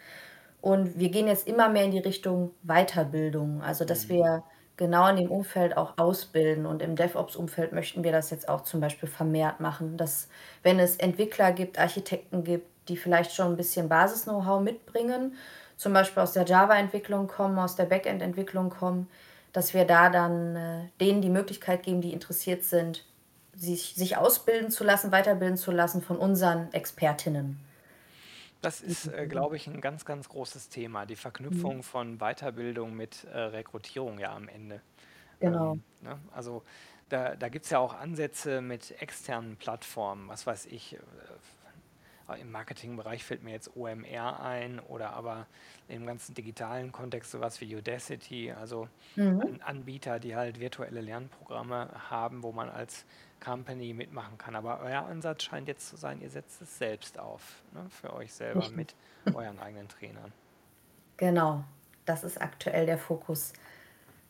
Und 0.62 0.98
wir 1.00 1.10
gehen 1.10 1.28
jetzt 1.28 1.48
immer 1.48 1.70
mehr 1.70 1.86
in 1.86 1.92
die 1.92 2.00
Richtung 2.00 2.52
Weiterbildung, 2.64 3.62
also 3.64 3.86
dass 3.86 4.10
Mhm. 4.10 4.10
wir 4.10 4.44
genau 4.82 5.08
in 5.10 5.16
dem 5.16 5.30
Umfeld 5.30 5.78
auch 5.78 5.94
ausbilden. 6.00 6.66
Und 6.66 6.82
im 6.82 6.96
DevOps-Umfeld 6.96 7.72
möchten 7.72 8.04
wir 8.04 8.12
das 8.12 8.32
jetzt 8.32 8.50
auch 8.50 8.62
zum 8.64 8.82
Beispiel 8.82 9.08
vermehrt 9.08 9.60
machen, 9.60 9.96
dass 9.96 10.28
wenn 10.64 10.80
es 10.80 10.96
Entwickler 10.96 11.52
gibt, 11.52 11.78
Architekten 11.78 12.44
gibt, 12.44 12.68
die 12.88 12.98
vielleicht 12.98 13.32
schon 13.32 13.54
ein 13.54 13.58
bisschen 13.58 13.88
Basis-Know-how 13.90 14.60
mitbringen, 14.60 15.36
zum 15.78 15.94
Beispiel 15.94 16.24
aus 16.24 16.34
der 16.34 16.46
Java-Entwicklung 16.46 17.28
kommen, 17.28 17.60
aus 17.60 17.76
der 17.76 17.86
Backend-Entwicklung 17.86 18.72
kommen, 18.72 19.08
dass 19.54 19.76
wir 19.76 19.86
da 19.86 20.10
dann 20.10 20.56
äh, 20.56 20.90
denen 21.00 21.22
die 21.22 21.30
Möglichkeit 21.30 21.84
geben, 21.84 22.02
die 22.02 22.12
interessiert 22.12 22.64
sind, 22.64 23.06
sich, 23.56 23.94
sich 23.96 24.18
ausbilden 24.18 24.72
zu 24.72 24.84
lassen, 24.84 25.12
weiterbilden 25.12 25.58
zu 25.58 25.70
lassen 25.70 26.02
von 26.02 26.18
unseren 26.18 26.74
Expertinnen. 26.74 27.60
Das 28.62 28.80
ist, 28.82 29.08
äh, 29.08 29.28
glaube 29.28 29.56
ich, 29.56 29.68
ein 29.68 29.82
ganz, 29.82 30.06
ganz 30.06 30.30
großes 30.30 30.70
Thema, 30.70 31.06
die 31.06 31.16
Mhm. 31.50 31.74
Verknüpfung 31.74 31.82
von 31.84 32.20
Weiterbildung 32.20 32.94
mit 32.96 33.24
äh, 33.24 33.38
Rekrutierung 33.40 34.20
ja 34.20 34.36
am 34.36 34.48
Ende. 34.48 34.84
Genau. 35.40 35.78
Ähm, 35.78 35.84
ne? 36.02 36.22
Also 36.32 36.64
da, 37.10 37.36
da 37.36 37.50
gibt 37.50 37.66
es 37.66 37.72
ja 37.72 37.80
auch 37.80 37.94
Ansätze 37.96 38.62
mit 38.62 38.92
externen 39.02 39.58
Plattformen, 39.58 40.28
was 40.30 40.48
weiß 40.48 40.68
ich. 40.68 40.96
Äh, 40.96 41.00
im 42.40 42.52
Marketingbereich 42.52 43.24
fällt 43.24 43.44
mir 43.44 43.52
jetzt 43.52 43.76
OMR 43.76 44.40
ein 44.40 44.80
oder 44.80 45.12
aber 45.14 45.48
im 45.88 46.06
ganzen 46.06 46.34
digitalen 46.34 46.92
Kontext 46.92 47.32
sowas 47.32 47.60
wie 47.62 47.76
Udacity, 47.76 48.52
also 48.52 48.88
Mhm. 49.16 49.42
an 49.44 49.62
Anbieter, 49.62 50.20
die 50.20 50.36
halt 50.36 50.60
virtuelle 50.60 51.02
Lernprogramme 51.02 52.10
haben, 52.10 52.44
wo 52.44 52.52
man 52.52 52.70
als 52.70 53.06
Company 53.42 53.94
mitmachen 53.94 54.38
kann. 54.38 54.56
Aber 54.56 54.80
euer 54.82 55.04
Ansatz 55.06 55.44
scheint 55.44 55.68
jetzt 55.68 55.90
zu 55.90 55.98
sein, 55.98 56.22
ihr 56.22 56.30
setzt 56.30 56.62
es 56.62 56.78
selbst 56.78 57.20
auf, 57.20 57.62
ne, 57.74 57.86
für 57.90 58.14
euch 58.14 58.32
selber 58.34 58.70
mit 58.70 58.96
euren 59.34 59.60
eigenen 59.60 59.90
Trainern. 59.90 60.32
Genau, 61.18 61.64
das 62.06 62.24
ist 62.24 62.40
aktuell 62.40 62.86
der 62.86 62.98
Fokus. 62.98 63.54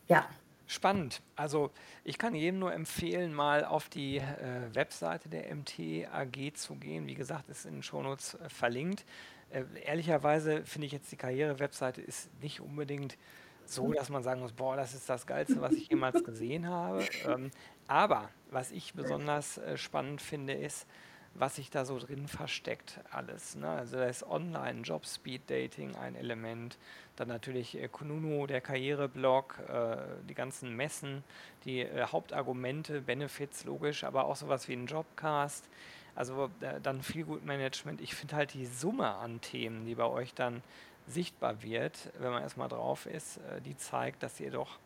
Ja, 0.08 0.26
Spannend. 0.72 1.20
Also 1.36 1.70
ich 2.02 2.16
kann 2.16 2.34
jedem 2.34 2.58
nur 2.58 2.72
empfehlen, 2.72 3.34
mal 3.34 3.62
auf 3.62 3.90
die 3.90 4.16
äh, 4.16 4.74
Webseite 4.74 5.28
der 5.28 5.54
MT 5.54 6.08
AG 6.10 6.54
zu 6.54 6.76
gehen. 6.76 7.06
Wie 7.06 7.14
gesagt, 7.14 7.50
ist 7.50 7.66
in 7.66 7.74
den 7.74 7.82
Shownotes 7.82 8.34
äh, 8.36 8.48
verlinkt. 8.48 9.04
Äh, 9.50 9.64
ehrlicherweise 9.84 10.64
finde 10.64 10.86
ich 10.86 10.92
jetzt 10.92 11.12
die 11.12 11.16
Karriere-Webseite 11.16 12.00
ist 12.00 12.30
nicht 12.40 12.60
unbedingt 12.60 13.18
so, 13.64 13.92
dass 13.92 14.08
man 14.08 14.22
sagen 14.22 14.40
muss, 14.40 14.52
boah, 14.52 14.76
das 14.76 14.94
ist 14.94 15.08
das 15.08 15.26
Geilste, 15.26 15.60
was 15.60 15.72
ich 15.72 15.88
jemals 15.88 16.22
gesehen 16.24 16.66
habe. 16.68 17.04
Ähm, 17.26 17.50
aber 17.86 18.28
was 18.50 18.70
ich 18.70 18.94
besonders 18.94 19.58
äh, 19.58 19.76
spannend 19.76 20.20
finde, 20.20 20.54
ist, 20.54 20.86
was 21.34 21.56
sich 21.56 21.70
da 21.70 21.84
so 21.84 21.98
drin 21.98 22.28
versteckt 22.28 23.00
alles. 23.10 23.54
Ne? 23.54 23.68
Also 23.68 23.96
da 23.96 24.04
ist 24.04 24.22
Online, 24.24 24.82
Job, 24.82 25.06
Speed 25.06 25.48
Dating 25.48 25.96
ein 25.96 26.14
Element, 26.14 26.78
dann 27.16 27.28
natürlich 27.28 27.80
äh, 27.80 27.88
Kununu, 27.88 28.46
der 28.46 28.60
Karriereblog, 28.60 29.58
äh, 29.68 29.96
die 30.28 30.34
ganzen 30.34 30.76
Messen, 30.76 31.24
die 31.64 31.80
äh, 31.80 32.06
Hauptargumente, 32.06 33.00
Benefits 33.00 33.64
logisch, 33.64 34.04
aber 34.04 34.26
auch 34.26 34.36
sowas 34.36 34.68
wie 34.68 34.74
ein 34.74 34.86
Jobcast. 34.86 35.68
Also 36.14 36.50
äh, 36.60 36.80
dann 36.82 37.02
viel 37.02 37.24
gut 37.24 37.44
Management. 37.44 38.00
Ich 38.02 38.14
finde 38.14 38.36
halt 38.36 38.52
die 38.52 38.66
Summe 38.66 39.08
an 39.14 39.40
Themen, 39.40 39.86
die 39.86 39.94
bei 39.94 40.04
euch 40.04 40.34
dann 40.34 40.62
sichtbar 41.06 41.62
wird, 41.62 42.12
wenn 42.18 42.30
man 42.30 42.42
erstmal 42.42 42.68
drauf 42.68 43.06
ist, 43.06 43.38
äh, 43.38 43.60
die 43.60 43.76
zeigt, 43.76 44.22
dass 44.22 44.40
ihr 44.40 44.50
doch 44.50 44.78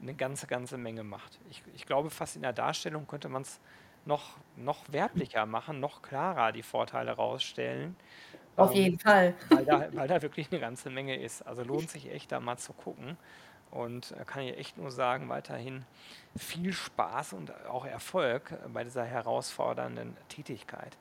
eine 0.00 0.14
ganze, 0.14 0.46
ganze 0.46 0.76
Menge 0.76 1.04
macht. 1.04 1.38
Ich, 1.50 1.62
ich 1.74 1.86
glaube, 1.86 2.10
fast 2.10 2.36
in 2.36 2.42
der 2.42 2.52
Darstellung 2.52 3.06
könnte 3.06 3.28
man 3.28 3.42
es 3.42 3.60
noch, 4.04 4.36
noch 4.56 4.92
werblicher 4.92 5.46
machen, 5.46 5.80
noch 5.80 6.02
klarer 6.02 6.52
die 6.52 6.62
Vorteile 6.62 7.12
rausstellen, 7.12 7.96
auf 8.56 8.70
ähm, 8.70 8.76
jeden 8.76 8.98
Fall. 8.98 9.34
weil 9.48 9.64
da, 9.64 9.88
weil 9.92 10.08
da 10.08 10.22
wirklich 10.22 10.50
eine 10.50 10.60
ganze 10.60 10.90
Menge 10.90 11.16
ist. 11.16 11.42
Also 11.42 11.62
lohnt 11.62 11.90
sich 11.90 12.10
echt 12.10 12.32
da 12.32 12.40
mal 12.40 12.56
zu 12.56 12.72
gucken. 12.72 13.16
Und 13.70 14.12
äh, 14.12 14.24
kann 14.24 14.42
ich 14.42 14.56
echt 14.56 14.78
nur 14.78 14.90
sagen, 14.90 15.28
weiterhin 15.28 15.84
viel 16.36 16.72
Spaß 16.72 17.32
und 17.32 17.52
auch 17.66 17.84
Erfolg 17.84 18.54
bei 18.72 18.84
dieser 18.84 19.04
herausfordernden 19.04 20.16
Tätigkeit. 20.28 20.96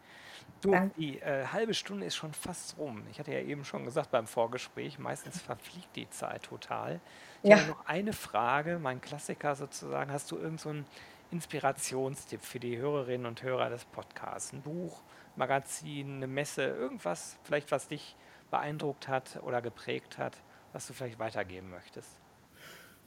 Du, 0.62 0.72
Danke. 0.72 0.96
die 0.96 1.20
äh, 1.22 1.48
halbe 1.48 1.74
Stunde 1.74 2.06
ist 2.06 2.16
schon 2.16 2.34
fast 2.34 2.78
rum. 2.78 3.06
Ich 3.08 3.20
hatte 3.20 3.32
ja 3.34 3.40
eben 3.42 3.66
schon 3.66 3.84
gesagt 3.86 4.12
beim 4.12 4.28
Vorgespräch, 4.28 4.98
meistens 4.98 5.42
verfliegt 5.42 5.96
die 5.96 6.10
Zeit 6.10 6.44
total. 6.44 7.02
Ich 7.44 7.52
habe 7.52 7.66
Ja. 7.66 7.66
noch 7.66 7.86
eine 7.86 8.14
Frage, 8.14 8.80
mein 8.80 9.02
Klassiker 9.02 9.56
sozusagen. 9.56 10.12
Hast 10.12 10.32
du 10.32 10.38
irgend 10.38 10.62
so 10.62 10.70
einen 10.70 10.88
Inspirationstipp 11.30 12.44
für 12.44 12.60
die 12.60 12.78
Hörerinnen 12.78 13.26
und 13.28 13.44
Hörer 13.44 13.70
des 13.70 13.86
Podcasts? 13.86 14.54
Ein 14.54 14.64
Buch, 14.64 15.04
Magazin, 15.36 16.18
eine 16.18 16.28
Messe, 16.28 16.64
irgendwas, 16.64 17.40
vielleicht 17.44 17.72
was 17.72 17.88
dich 17.90 18.18
beeindruckt 18.50 19.08
hat 19.10 19.38
oder 19.44 19.62
geprägt 19.62 20.18
hat, 20.18 20.44
was 20.72 20.88
du 20.88 20.94
vielleicht 20.94 21.20
weitergeben 21.20 21.70
möchtest? 21.70 22.22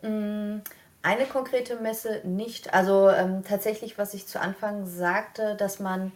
Hm, 0.02 0.62
eine 1.02 1.26
konkrete 1.26 1.76
Messe 1.76 2.20
nicht. 2.24 2.74
Also, 2.74 3.08
ähm, 3.10 3.42
tatsächlich, 3.44 3.98
was 3.98 4.14
ich 4.14 4.26
zu 4.28 4.40
Anfang 4.40 4.86
sagte, 4.86 5.56
dass 5.56 5.78
man 5.80 6.12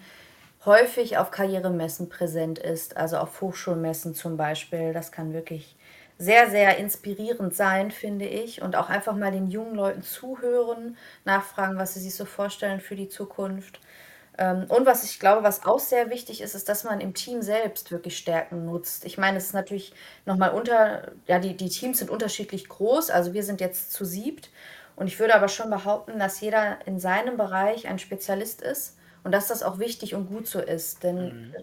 häufig 0.65 1.19
auf 1.19 1.31
Karrieremessen 1.31 2.09
präsent 2.09 2.59
ist, 2.59 2.97
also 2.97 3.17
auf 3.19 3.41
Hochschulmessen 3.41 4.15
zum 4.15 4.37
Beispiel. 4.37 4.93
Das 4.93 5.13
kann 5.13 5.33
wirklich 5.33 5.77
sehr, 6.19 6.51
sehr 6.51 6.77
inspirierend 6.77 7.55
sein, 7.55 7.91
finde 7.91 8.27
ich. 8.27 8.61
Und 8.63 8.77
auch 8.77 8.91
einfach 8.91 9.17
mal 9.17 9.33
den 9.33 9.49
jungen 9.49 9.75
Leuten 9.75 10.03
zuhören, 10.03 10.97
nachfragen, 11.25 11.79
was 11.79 11.95
sie 11.95 12.01
sich 12.01 12.15
so 12.15 12.27
vorstellen 12.27 12.81
für 12.81 12.95
die 12.97 13.09
Zukunft. 13.09 13.81
Ähm, 14.39 14.67
und 14.69 14.87
was 14.87 15.05
ich 15.05 15.19
glaube, 15.19 15.43
was 15.43 15.65
auch 15.65 15.79
sehr 15.81 16.11
wichtig 16.11 16.43
ist, 16.43 16.55
ist, 16.55 16.69
dass 16.69 16.85
man 16.85 17.01
im 17.01 17.15
Team 17.15 17.43
selbst 17.43 17.91
wirklich 17.91 18.19
Stärken 18.19 18.67
nutzt. 18.67 19.05
Ich 19.07 19.19
meine, 19.19 19.39
es 19.39 19.47
ist 19.47 19.55
natürlich 19.55 19.95
noch 20.27 20.37
mal 20.37 20.51
unter 20.51 21.13
ja, 21.27 21.39
die 21.39 21.57
die 21.57 21.71
Teams 21.71 21.99
sind 21.99 22.11
unterschiedlich 22.11 22.69
groß. 22.69 23.11
Also, 23.11 23.33
wir 23.33 23.43
sind 23.45 23.61
jetzt 23.61 23.93
zu 23.93 24.05
siebt 24.05 24.51
und 24.97 25.07
ich 25.07 25.19
würde 25.19 25.35
aber 25.35 25.49
schon 25.49 25.71
behaupten, 25.71 26.19
dass 26.19 26.41
jeder 26.41 26.79
in 26.87 26.99
seinem 27.01 27.37
Bereich 27.39 27.89
ein 27.89 27.99
Spezialist 27.99 28.63
ist 28.63 28.97
und 29.25 29.33
dass 29.33 29.49
das 29.49 29.63
auch 29.63 29.79
wichtig 29.79 30.15
und 30.15 30.29
gut 30.29 30.47
so 30.47 30.61
ist. 30.61 31.03
Denn 31.03 31.51
Mhm. 31.51 31.55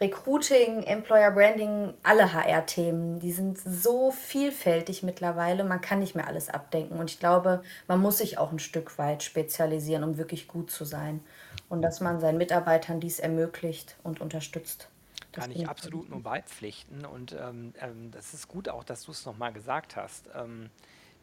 Recruiting, 0.00 0.84
Employer 0.84 1.32
Branding, 1.32 1.92
alle 2.04 2.32
HR-Themen, 2.32 3.18
die 3.18 3.32
sind 3.32 3.58
so 3.58 4.12
vielfältig 4.12 5.02
mittlerweile, 5.02 5.64
man 5.64 5.80
kann 5.80 5.98
nicht 5.98 6.14
mehr 6.14 6.28
alles 6.28 6.48
abdenken. 6.48 7.00
Und 7.00 7.10
ich 7.10 7.18
glaube, 7.18 7.62
man 7.88 8.00
muss 8.00 8.18
sich 8.18 8.38
auch 8.38 8.52
ein 8.52 8.60
Stück 8.60 8.96
weit 8.98 9.24
spezialisieren, 9.24 10.04
um 10.04 10.16
wirklich 10.16 10.46
gut 10.46 10.70
zu 10.70 10.84
sein. 10.84 11.20
Und 11.68 11.82
dass 11.82 12.00
man 12.00 12.20
seinen 12.20 12.38
Mitarbeitern 12.38 13.00
dies 13.00 13.18
ermöglicht 13.18 13.96
und 14.04 14.20
unterstützt. 14.20 14.88
Das 15.32 15.44
Kann 15.44 15.52
ich 15.52 15.68
absolut 15.68 16.08
nur 16.08 16.22
beipflichten 16.22 17.04
und 17.04 17.32
ähm, 17.38 17.74
ähm, 17.80 18.10
das 18.12 18.32
ist 18.32 18.48
gut 18.48 18.68
auch, 18.68 18.82
dass 18.82 19.02
du 19.02 19.10
es 19.10 19.26
nochmal 19.26 19.52
gesagt 19.52 19.94
hast. 19.94 20.30
Ähm, 20.34 20.70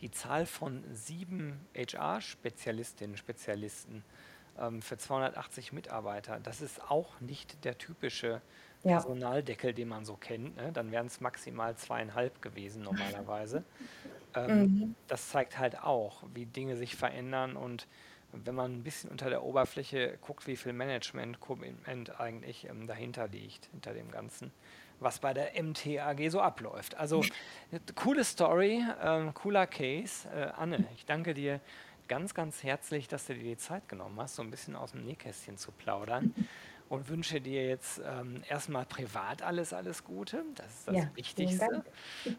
die 0.02 0.12
Zahl 0.12 0.46
von 0.46 0.84
sieben 0.94 1.66
HR-Spezialistinnen, 1.74 3.18
Spezialisten 3.18 4.04
ähm, 4.58 4.82
für 4.82 4.98
280 4.98 5.72
Mitarbeiter. 5.74 6.40
Das 6.40 6.62
ist 6.62 6.82
auch 6.92 7.20
nicht 7.22 7.64
der 7.66 7.78
typische 7.78 8.42
Ja. 8.84 9.06
Personaldeckel, 9.06 9.74
den 9.74 9.88
man 9.90 10.06
so 10.06 10.18
kennt. 10.18 10.56
Ne? 10.58 10.72
Dann 10.72 10.92
wären 10.92 11.08
es 11.08 11.20
maximal 11.22 11.76
zweieinhalb 11.78 12.42
gewesen 12.42 12.84
normalerweise. 12.84 13.66
Ähm, 14.36 14.70
Mhm. 14.70 14.96
das 15.08 15.30
zeigt 15.30 15.58
halt 15.60 15.80
auch, 15.82 16.24
wie 16.34 16.46
Dinge 16.48 16.76
sich 16.78 16.96
verändern 16.96 17.56
und 17.58 17.88
wenn 18.32 18.56
man 18.56 18.74
ein 18.74 18.84
bisschen 18.84 19.12
unter 19.12 19.30
der 19.30 19.44
Oberfläche 19.44 20.18
guckt, 20.20 20.46
wie 20.48 20.58
viel 20.58 20.74
Management-Commitment 20.74 22.20
eigentlich 22.20 22.66
ähm, 22.68 22.86
dahinter 22.88 23.28
liegt, 23.30 23.68
hinter 23.68 23.94
dem 23.94 24.12
Ganzen, 24.12 24.54
was 25.00 25.20
bei 25.20 25.34
der 25.34 25.56
MTAG 25.62 26.30
so 26.30 26.42
abläuft. 26.42 26.96
Also, 26.96 27.30
coole 27.96 28.24
Story, 28.26 28.84
ähm, 29.02 29.34
cooler 29.34 29.68
Case. 29.68 30.28
Äh, 30.30 30.52
Anne, 30.56 30.90
ich 30.94 31.06
danke 31.06 31.34
dir 31.34 31.62
ganz, 32.08 32.34
ganz 32.34 32.64
herzlich, 32.64 33.08
dass 33.08 33.26
du 33.28 33.34
dir 33.36 33.44
die 33.44 33.58
Zeit 33.58 33.88
genommen 33.90 34.20
hast, 34.20 34.36
so 34.36 34.42
ein 34.42 34.52
bisschen 34.52 34.76
aus 34.76 34.92
dem 34.92 35.06
Nähkästchen 35.06 35.58
zu 35.58 35.72
plaudern 35.72 36.34
und 36.90 37.10
wünsche 37.10 37.42
dir 37.42 37.68
jetzt 37.68 38.00
ähm, 38.06 38.44
erstmal 38.48 38.86
privat 38.86 39.42
alles, 39.42 39.74
alles 39.74 40.04
Gute. 40.04 40.44
Das 40.56 40.68
ist 40.68 40.88
das 40.88 40.96
Ja, 40.96 41.10
Wichtigste. 41.16 41.84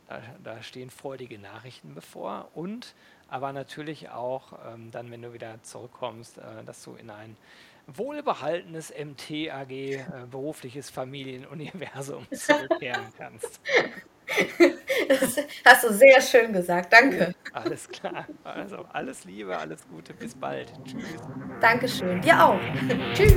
Da, 0.09 0.23
da 0.43 0.63
stehen 0.63 0.91
freudige 0.91 1.39
Nachrichten 1.39 1.95
bevor 1.95 2.51
und 2.55 2.95
aber 3.29 3.53
natürlich 3.53 4.09
auch 4.11 4.53
ähm, 4.73 4.91
dann, 4.93 5.11
wenn 5.11 5.23
du 5.23 5.33
wieder 5.33 5.61
zurückkommst, 5.63 6.39
äh, 6.39 6.65
dass 6.65 6.83
du 6.85 6.95
in 6.95 7.11
ein 7.11 7.37
wohlbehaltenes 7.89 8.93
MT-AG 8.93 9.71
äh, 9.71 10.05
berufliches 10.31 10.91
Familienuniversum 10.91 12.27
zurückkehren 12.33 13.13
kannst. 13.17 13.61
Das 15.09 15.37
hast 15.65 15.85
du 15.85 15.93
sehr 15.93 16.21
schön 16.21 16.53
gesagt. 16.53 16.93
Danke. 16.93 17.35
Alles 17.53 17.89
klar. 17.89 18.27
Also 18.45 18.85
alles 18.93 19.25
Liebe, 19.25 19.57
alles 19.57 19.87
Gute, 19.89 20.15
bis 20.15 20.35
bald. 20.35 20.73
Tschüss. 20.85 21.05
Dankeschön. 21.61 22.21
Dir 22.21 22.45
auch. 22.45 22.61
Tschüss. 23.15 23.35